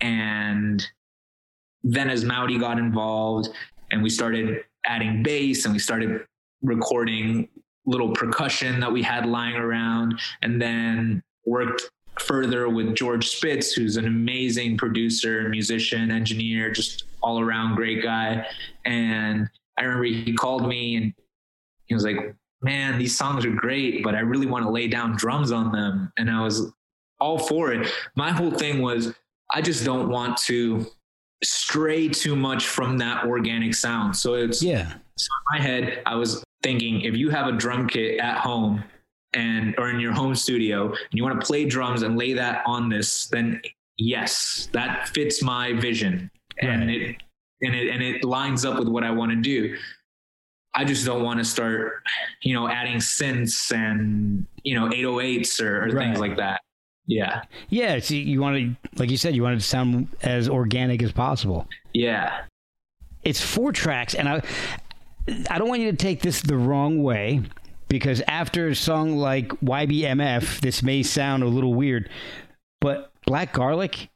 [0.00, 0.86] And
[1.82, 3.48] then as Mowdy got involved
[3.90, 6.26] and we started adding bass and we started
[6.62, 7.48] recording
[7.86, 13.96] little percussion that we had lying around and then worked further with George Spitz, who's
[13.96, 18.46] an amazing producer, musician, engineer, just all around great guy.
[18.84, 19.48] And
[19.78, 21.14] I remember he called me and
[21.86, 25.16] he was like, Man, these songs are great, but I really want to lay down
[25.16, 26.12] drums on them.
[26.18, 26.70] And I was
[27.18, 27.90] all for it.
[28.16, 29.14] My whole thing was,
[29.50, 30.86] I just don't want to
[31.42, 34.14] stray too much from that organic sound.
[34.14, 34.92] So it's, Yeah.
[35.16, 38.84] so in my head, I was thinking if you have a drum kit at home
[39.32, 42.62] and or in your home studio and you want to play drums and lay that
[42.66, 43.62] on this, then
[43.96, 46.30] yes, that fits my vision.
[46.60, 47.00] And Right.
[47.02, 47.16] it
[47.62, 49.76] and it and it lines up with what I want to do.
[50.74, 52.02] I just don't want to start,
[52.42, 56.06] you know, adding synths and you know 808s or, or Right.
[56.06, 56.60] things like that.
[57.06, 57.98] Yeah, Yeah.
[57.98, 61.10] So you want to, like you said, you want it to sound as organic as
[61.10, 61.66] possible.
[61.92, 62.42] yeah,
[63.24, 64.42] It's four tracks, and I,
[65.50, 67.42] I don't want you to take this the wrong way
[67.88, 72.08] because after a song like YBMF, this may sound a little weird,
[72.80, 74.08] but Black Garlic,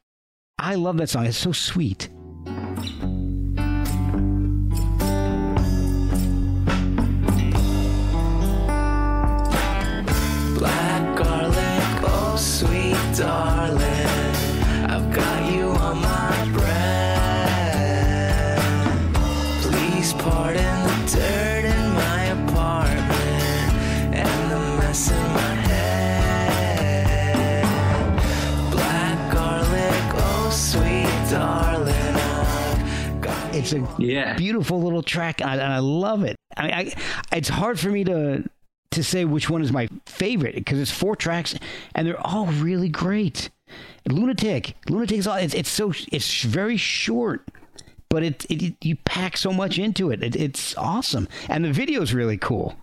[0.59, 1.27] I love that song.
[1.27, 2.09] It's so sweet.
[13.25, 14.35] Darling,
[14.93, 18.61] I've got you on my breath.
[19.63, 23.73] Please pardon the dirt in my apartment
[24.15, 27.65] and the mess in my head.
[28.71, 31.95] Black garlic, oh sweet darling,
[33.55, 34.37] It's a yeah.
[34.37, 36.37] beautiful little track, and I, and I love it.
[36.57, 36.93] I mean, I,
[37.35, 38.45] it's hard for me to
[38.95, 41.55] to say which one is my favorite because it's four tracks
[41.95, 43.51] and they're all really great.
[44.09, 45.37] Lunatic, Lunatic is all.
[45.37, 47.49] It's, it's so it's very short,
[48.11, 50.23] but it, it you pack so much into it.
[50.23, 50.37] it.
[50.37, 52.77] It's awesome, and the video is really cool.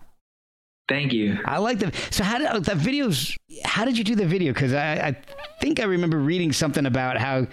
[0.88, 1.38] Thank you.
[1.44, 3.36] I like the so how did the videos?
[3.64, 4.52] How did you do the video?
[4.52, 5.16] Because I, I
[5.60, 7.46] think I remember reading something about how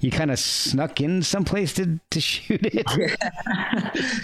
[0.00, 2.86] you kind of snuck in someplace to to shoot it.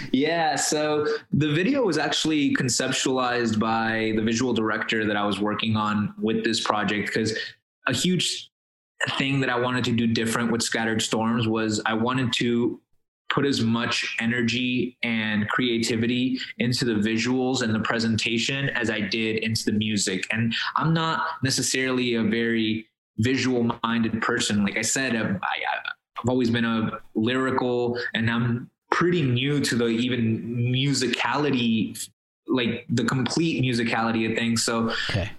[0.11, 5.75] yeah, so the video was actually conceptualized by the visual director that I was working
[5.75, 7.37] on with this project because
[7.87, 8.49] a huge
[9.17, 12.79] thing that I wanted to do different with Scattered Storms was I wanted to
[13.31, 19.37] put as much energy and creativity into the visuals and the presentation as I did
[19.37, 20.27] into the music.
[20.31, 24.63] And I'm not necessarily a very visual minded person.
[24.63, 29.87] Like I said, I, I've always been a lyrical and I'm pretty new to the
[29.87, 32.09] even musicality,
[32.47, 34.63] like the complete musicality of things.
[34.63, 35.31] So Okay.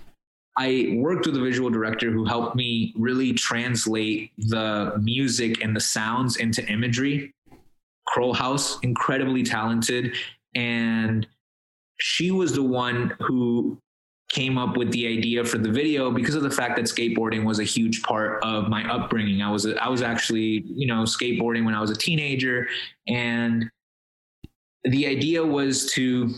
[0.58, 5.80] I worked with a visual director who helped me really translate the music and the
[5.80, 7.32] sounds into imagery.
[8.06, 10.14] Kroll House, incredibly talented.
[10.54, 11.26] And
[11.98, 13.78] she was the one who
[14.32, 17.58] came up with the idea for the video because of the fact that skateboarding was
[17.58, 19.42] a huge part of my upbringing.
[19.42, 22.66] I was I was actually, you know, skateboarding when I was a teenager
[23.06, 23.70] and
[24.84, 26.34] the idea was to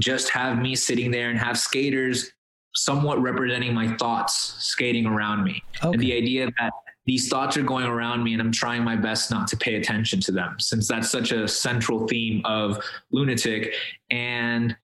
[0.00, 2.30] just have me sitting there and have skaters
[2.74, 5.62] somewhat representing my thoughts skating around me.
[5.82, 6.72] And the idea that
[7.06, 10.20] these thoughts are going around me and I'm trying my best not to pay attention
[10.20, 12.78] to them since that's such a central theme of
[13.10, 13.74] Lunatic.
[14.10, 14.76] And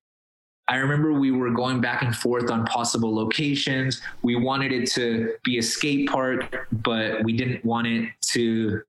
[0.69, 4.03] I remember we were going back and forth on possible locations.
[4.23, 8.83] We wanted it to be a skate park, but we didn't want it to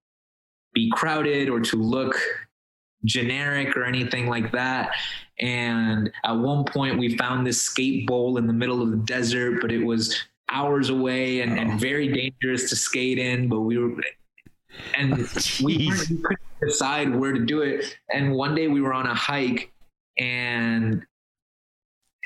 [0.73, 2.15] be crowded or to look
[3.05, 4.95] generic or anything like that.
[5.39, 9.61] And at one point, we found this skate bowl in the middle of the desert,
[9.61, 10.19] but it was
[10.49, 13.49] hours away and, and very dangerous to skate in.
[13.49, 13.95] But we were,
[14.95, 15.15] and
[15.63, 17.97] we, we couldn't decide where to do it.
[18.11, 19.71] And one day we were on a hike
[20.17, 21.05] and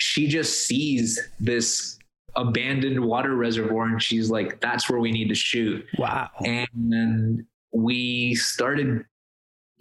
[0.01, 1.99] she just sees this
[2.35, 6.29] abandoned water reservoir and she's like, that's where we need to shoot Wow.
[6.43, 9.05] and then we started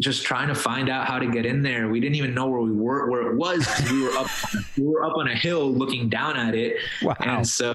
[0.03, 1.89] just trying to find out how to get in there.
[1.89, 4.29] We didn't even know where we were, where it was We were up,
[4.77, 7.17] we were up on a hill looking down at it, Wow.
[7.21, 7.75] and so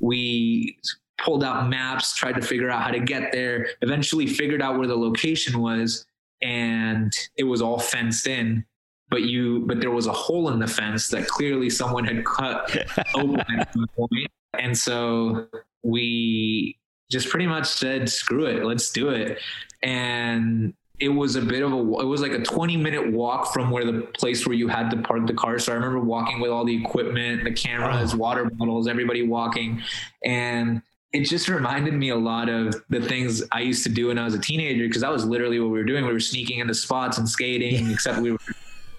[0.00, 0.78] we
[1.18, 3.68] pulled out maps, tried to figure out how to get there.
[3.82, 6.06] Eventually, figured out where the location was,
[6.42, 8.64] and it was all fenced in.
[9.10, 12.76] But you, but there was a hole in the fence that clearly someone had cut
[13.14, 15.46] open at some point, and so
[15.82, 16.78] we
[17.10, 19.38] just pretty much said, "Screw it, let's do it."
[19.82, 23.70] And it was a bit of a it was like a 20 minute walk from
[23.70, 25.58] where the place where you had to park the car.
[25.58, 28.18] So i remember walking with all the equipment the cameras Oh.
[28.18, 29.82] water bottles everybody walking.
[30.24, 30.82] And
[31.12, 34.24] it just reminded me a lot of the things i used to do when i
[34.24, 36.04] was a teenager because that was literally what we were doing.
[36.04, 38.38] We were sneaking into spots and skating except we were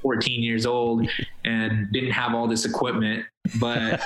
[0.02, 1.08] 14 years old
[1.46, 3.26] and didn't have all this equipment
[3.60, 4.00] but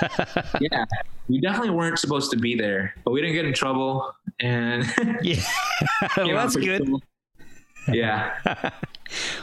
[0.60, 0.84] yeah
[1.28, 4.84] we definitely weren't supposed to be there but we didn't get in trouble and
[5.22, 5.42] Yeah,
[6.16, 6.86] well, that's good.
[6.86, 7.02] cool.
[7.92, 8.70] yeah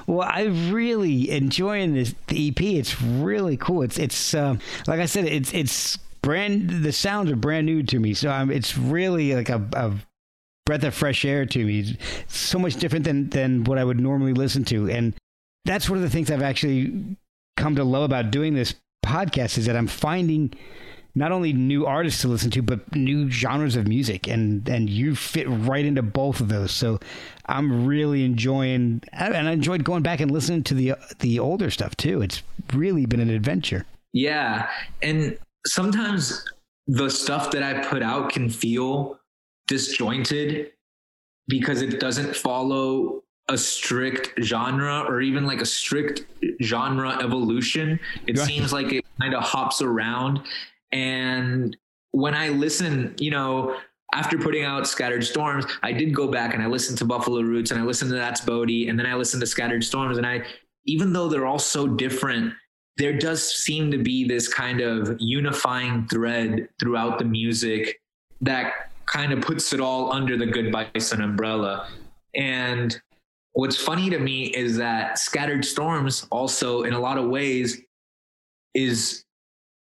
[0.07, 2.61] Well, I'm really enjoying this the EP.
[2.61, 3.81] It's really cool.
[3.83, 6.83] It's it's um, like I said, it's it's brand.
[6.83, 9.93] The sounds are brand new to me, so um, it's really like a, a
[10.65, 11.79] breath of fresh air to me.
[11.79, 15.13] It's so much different than than what I would normally listen to, and
[15.65, 17.17] that's one of the things I've actually
[17.57, 20.53] come to love about doing this podcast is that I'm finding
[21.15, 25.15] not only new artists to listen to, but new genres of music, and and you
[25.15, 26.71] fit right into both of those.
[26.71, 26.99] So
[27.45, 31.95] I'm really enjoying, and I enjoyed going back and listening to the the older stuff
[31.95, 32.21] too.
[32.21, 32.41] It's
[32.73, 33.85] really been an adventure.
[34.11, 34.69] Yeah.
[35.01, 35.37] And
[35.67, 36.45] sometimes
[36.87, 39.19] the stuff that I put out can feel
[39.67, 40.71] disjointed
[41.47, 46.25] because it doesn't follow a strict genre or even like a strict
[46.61, 47.99] genre evolution.
[48.27, 48.47] It Right.
[48.47, 50.41] seems like it kind of hops around.
[50.91, 51.75] And
[52.11, 53.75] when I listen, you know,
[54.13, 57.71] after putting out Scattered Storms, I did go back and I listened to Buffalo Roots
[57.71, 60.17] and I listened to That's Bodie and then I listened to Scattered Storms.
[60.17, 60.43] And I,
[60.85, 62.53] even though they're all so different,
[62.97, 67.99] there does seem to be this kind of unifying thread throughout the music
[68.41, 71.89] that kind of puts it all under the Good Bison umbrella.
[72.35, 73.01] And
[73.53, 77.81] what's funny to me is that Scattered Storms also, in a lot of ways,
[78.73, 79.23] is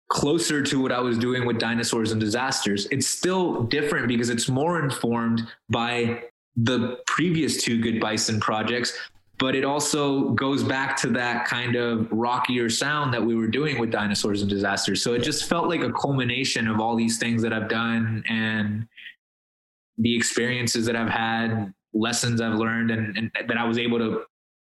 [0.09, 2.88] closer to what I was doing with Dinosaurs and Disasters.
[2.91, 6.24] It's still different because it's more informed by
[6.55, 8.97] the previous two Good Bison projects,
[9.39, 13.80] but it also goes back to that kind of rockier sound that we were doing
[13.80, 15.01] with Dinosaurs and Disasters.
[15.01, 18.88] So it just felt like a culmination of all these things that I've done and
[19.97, 24.26] the experiences that I've had, lessons I've learned, and, and that I was able to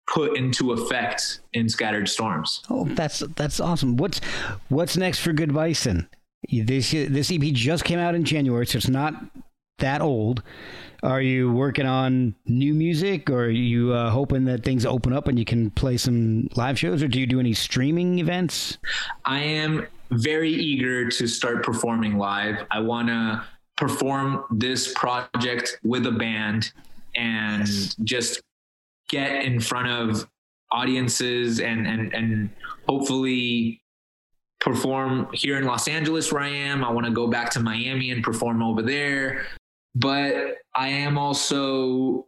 [0.08, 2.62] put into effect in Scattered Storms.
[2.70, 3.96] Oh, that's that's awesome.
[3.96, 4.20] What's
[4.68, 6.08] what's next for Good Bison?
[6.50, 9.14] This this EP just came out in January, so it's not
[9.78, 10.42] that old.
[11.02, 15.28] Are you working on new music, or are you uh, hoping that things open up
[15.28, 18.78] and you can play some live shows, or do you do any streaming events?
[19.24, 22.66] I am very eager to start performing live.
[22.70, 23.44] I want to
[23.76, 26.72] perform this project with a band
[27.18, 27.66] and
[28.04, 28.40] just
[29.08, 30.28] get in front of
[30.70, 32.50] audiences and and and
[32.88, 33.82] hopefully
[34.60, 36.84] perform here in Los Angeles where I am.
[36.84, 39.46] I want to go back to Miami and perform over there.
[39.94, 42.26] But I am also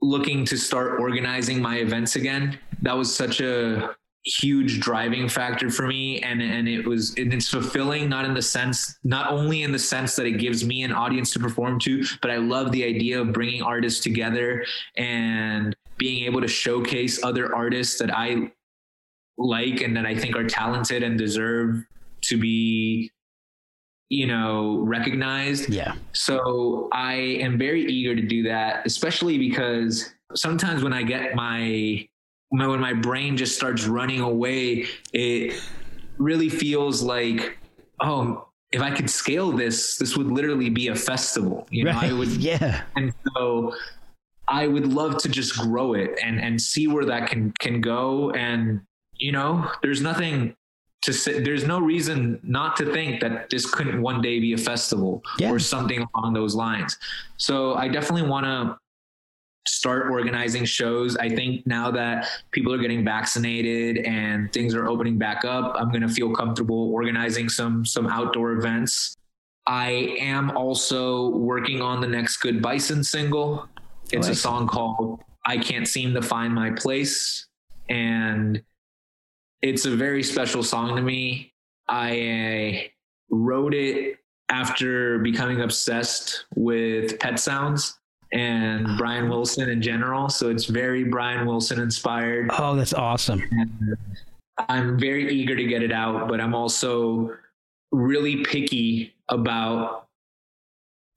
[0.00, 2.58] looking to start organizing my events again.
[2.82, 3.94] That was such a
[4.24, 8.42] huge driving factor for me and and it was and it's fulfilling not in the
[8.42, 12.04] sense not only in the sense that it gives me an audience to perform to
[12.20, 14.64] but I love the idea of bringing artists together
[14.96, 18.52] and being able to showcase other artists that I
[19.38, 21.84] like and that I think are talented and deserve
[22.22, 23.10] to be
[24.08, 25.70] you know recognized.
[25.70, 31.34] Yeah, so I am very eager to do that, especially because sometimes when I get
[31.34, 32.06] my
[32.52, 35.60] my- when my brain just starts running away, it
[36.18, 37.58] really feels like,
[38.00, 41.66] oh, if I could scale this, this would literally be a festival.
[41.70, 42.10] You know, right.
[42.10, 43.74] I would yeah, and so
[44.48, 48.30] I would love to just grow it and and see where that can can go.
[48.32, 48.80] And
[49.16, 50.54] you know, there's nothing
[51.02, 51.40] to say.
[51.40, 55.50] There's no reason not to think that this couldn't one day be a festival Yeah.
[55.50, 56.96] or something along those lines.
[57.36, 58.78] So I definitely want to
[59.66, 61.16] start organizing shows.
[61.16, 65.90] I think now that people are getting vaccinated and things are opening back up, I'm
[65.90, 69.16] going to feel comfortable organizing some some outdoor events.
[69.66, 73.68] I am also working on the next Good Bison single.
[74.10, 77.46] It's a song called I Can't Seem to Find My Place.
[77.88, 78.62] And
[79.62, 81.52] it's a very special song to me.
[81.88, 82.90] I
[83.30, 87.98] wrote it after becoming obsessed with pet sounds
[88.32, 90.28] and Brian Wilson in general.
[90.28, 92.50] So it's very Brian Wilson inspired.
[92.58, 93.42] oh, that's awesome.
[93.52, 93.96] And
[94.68, 97.36] I'm very eager to get it out, but I'm also
[97.90, 100.08] really picky about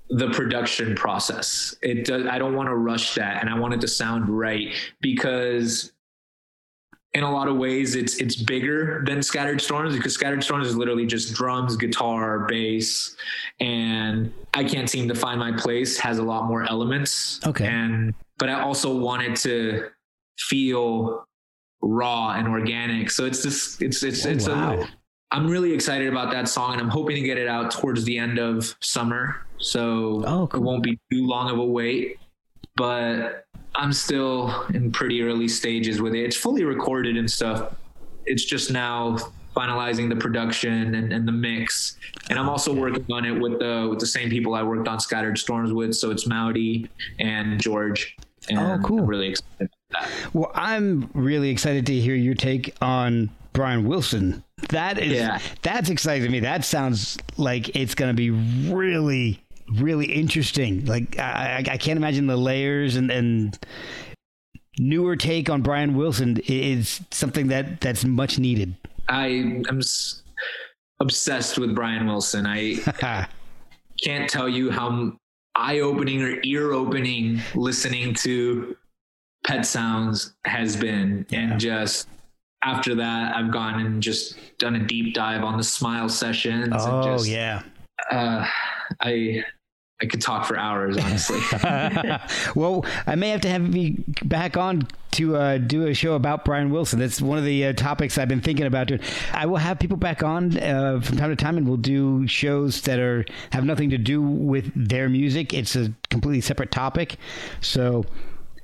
[0.09, 1.75] the production process.
[1.81, 4.73] It does, I don't want to rush that and I want it to sound right
[5.01, 5.93] because
[7.15, 10.75] in a lot of ways it's it's bigger than Scattered Storms because Scattered Storms is
[10.75, 13.15] literally just drums, guitar, bass,
[13.61, 17.39] and I can't seem to find my place has a lot more elements.
[17.47, 17.65] Okay.
[17.65, 19.87] And but I also wanted to
[20.37, 21.25] feel
[21.81, 23.09] raw and organic.
[23.09, 24.81] So it's just it's, it's, Oh, it's wow.
[24.81, 24.87] a,
[25.31, 28.17] I'm really excited about that song and I'm hoping to get it out towards the
[28.17, 29.45] end of summer.
[29.57, 30.59] So Oh, cool.
[30.59, 32.17] it won't be too long of a wait,
[32.75, 33.45] but
[33.77, 36.23] I'm still in pretty early stages with it.
[36.23, 37.75] It's fully recorded and stuff.
[38.25, 39.17] It's just now
[39.55, 41.97] finalizing the production and, and the mix.
[42.29, 44.99] And I'm also working on it with the with the same people I worked on
[44.99, 45.93] Scattered Storms with.
[45.95, 48.17] So it's Maudie and George.
[48.49, 48.99] And Oh, cool.
[48.99, 50.09] I'm really excited about that.
[50.33, 54.43] Well, I'm really excited to hear your take on Brian Wilson.
[54.69, 55.39] That is Yeah.
[55.61, 56.39] that's exciting to me.
[56.41, 58.29] That sounds like it's going to be
[58.71, 59.39] really
[59.73, 60.85] really interesting.
[60.85, 63.57] Like I, I I can't imagine the layers and and
[64.79, 68.75] newer take on Brian Wilson is something that that's much needed.
[69.07, 69.81] I am
[70.99, 72.45] obsessed with Brian Wilson.
[72.45, 73.27] I
[74.03, 75.13] can't tell you how
[75.55, 78.75] eye opening or ear opening listening to
[79.45, 81.25] Pet Sounds has been.
[81.29, 81.51] Yeah.
[81.51, 82.07] And just
[82.63, 86.65] after that, I've gone and just done a deep dive on the Smile sessions.
[86.65, 87.61] and oh just, yeah.
[88.11, 88.45] Uh,
[88.99, 89.43] I
[90.01, 91.39] I could talk for hours, honestly.
[92.55, 96.43] well, I may have to have you back on to uh, do a show about
[96.43, 96.99] Brian Wilson.
[96.99, 98.99] That's one of the uh, topics I've been thinking about doing.
[99.31, 102.81] I will have people back on uh, from time to time, and we'll do shows
[102.81, 103.23] that are
[103.53, 105.53] have nothing to do with their music.
[105.53, 107.15] It's a completely separate topic.
[107.61, 108.03] So,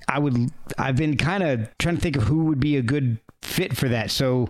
[0.10, 0.52] I would.
[0.78, 3.88] I've been kind of trying to think of who would be a good fit for
[3.88, 4.12] that.
[4.12, 4.50] So,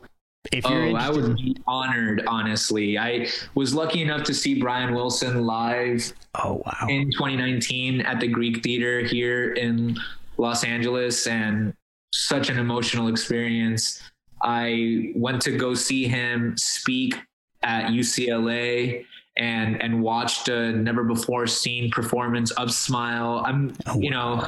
[0.51, 2.97] if you're Oh, I would be honored, honestly.
[2.97, 8.27] I was lucky enough to see Brian Wilson live oh wow, in 2019 at the
[8.27, 9.97] Greek Theater here in
[10.37, 11.73] Los Angeles and
[12.13, 14.01] such an emotional experience.
[14.43, 17.15] I went to go see him speak
[17.63, 19.05] at UCLA
[19.37, 23.43] and and watched a never before seen performance of Smile.
[23.45, 24.47] I'm Oh, you know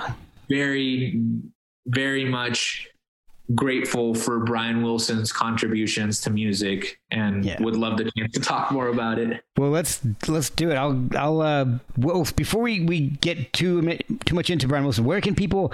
[0.50, 1.22] very
[1.88, 2.88] very much
[3.56, 7.62] grateful for Brian Wilson's contributions to music and Yeah.
[7.62, 9.44] would love the chance to talk more about it.
[9.58, 10.76] Well, let's let's do it.
[10.76, 11.66] I'll I'll uh
[11.98, 15.74] well before we we get too too much into Brian Wilson, where can people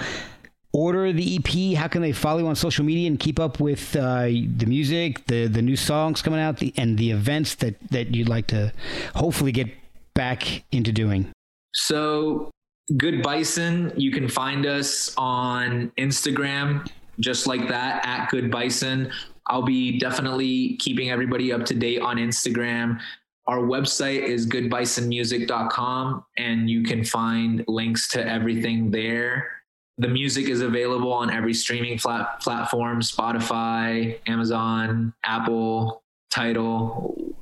[0.71, 1.77] order the EP?
[1.77, 5.25] How can they follow you on social media and keep up with uh, the music,
[5.27, 8.71] the the new songs coming out, the and the events that that you'd like to
[9.15, 9.67] hopefully get
[10.15, 11.31] back into doing?
[11.73, 12.49] So,
[12.97, 16.87] Good Bison, you can find us on Instagram,
[17.19, 19.11] just like that, at Good Bison.
[19.47, 22.99] I'll be definitely keeping everybody up to date on Instagram.
[23.47, 29.49] Our website is goodbisonmusic.com, and you can find links to everything there.
[29.97, 37.33] The music is available on every streaming flat, platform Spotify, Amazon, Apple, Tidal,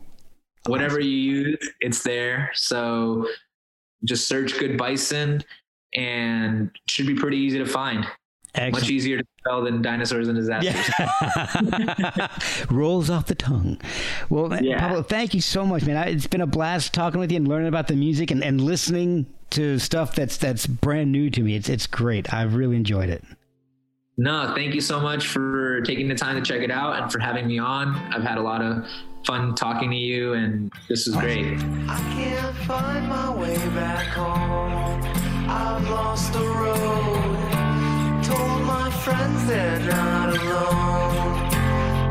[0.66, 2.52] whatever you use, it's there.
[2.54, 3.28] So,
[4.06, 5.44] just search good bison
[5.94, 8.08] and should be pretty easy to find
[8.72, 12.28] much easier to spell than dinosaurs and disasters Yeah.
[12.70, 13.80] Rolls off the tongue.
[14.30, 14.80] Well, Yeah.
[14.80, 15.98] Pablo, thank you so much, man.
[15.98, 18.60] I- It's been a blast talking with you and learning about the music and, and
[18.62, 21.56] listening to stuff that's that's brand new to me.
[21.56, 22.34] It's it's great.
[22.34, 23.24] I've really enjoyed it.
[24.18, 27.20] no thank you so much for taking the time to check it out and for
[27.20, 28.84] having me on i've had a lot of
[29.26, 31.46] fun talking to you and this is great
[31.88, 35.02] I can't find my way back home.
[35.50, 37.37] I've lost the road.
[38.28, 41.50] Told my friends they're not alone.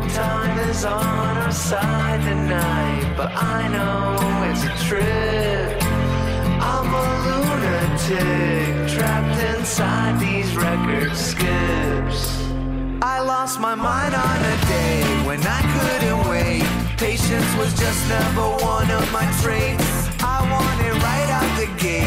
[0.09, 4.17] Time is on our side tonight, but I know
[4.49, 5.77] it's a trip.
[6.73, 12.21] I'm a lunatic trapped inside these record skips.
[13.03, 16.65] I lost my mind on a day when I couldn't wait.
[16.97, 20.09] Patience was just never one of my traits.
[20.25, 22.06] I wanted right out the gate,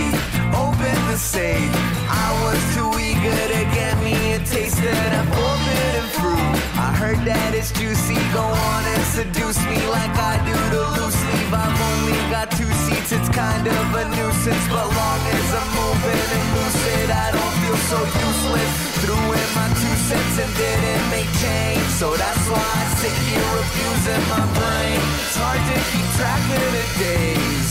[1.19, 6.55] I was too eager to get me a taste of that forbidden fruit.
[6.79, 11.19] I heard that it's juicy, go on and seduce me like I do the loose.
[11.51, 16.23] I've only got two seats, it's kind of a nuisance, but long as I'm moving
[16.39, 18.71] and lucid, I don't feel so useless.
[19.03, 23.51] Threw in my two cents and didn't make change, so that's why I sit here
[23.59, 25.03] abusing my brain.
[25.19, 27.69] It's hard to keep track of the days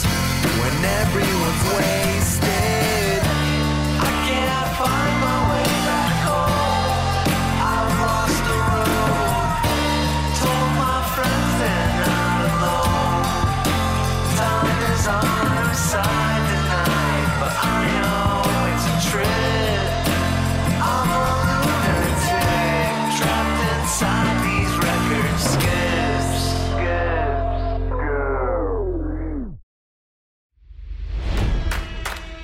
[0.61, 3.08] when everyone's wasted.
[4.79, 5.28] Find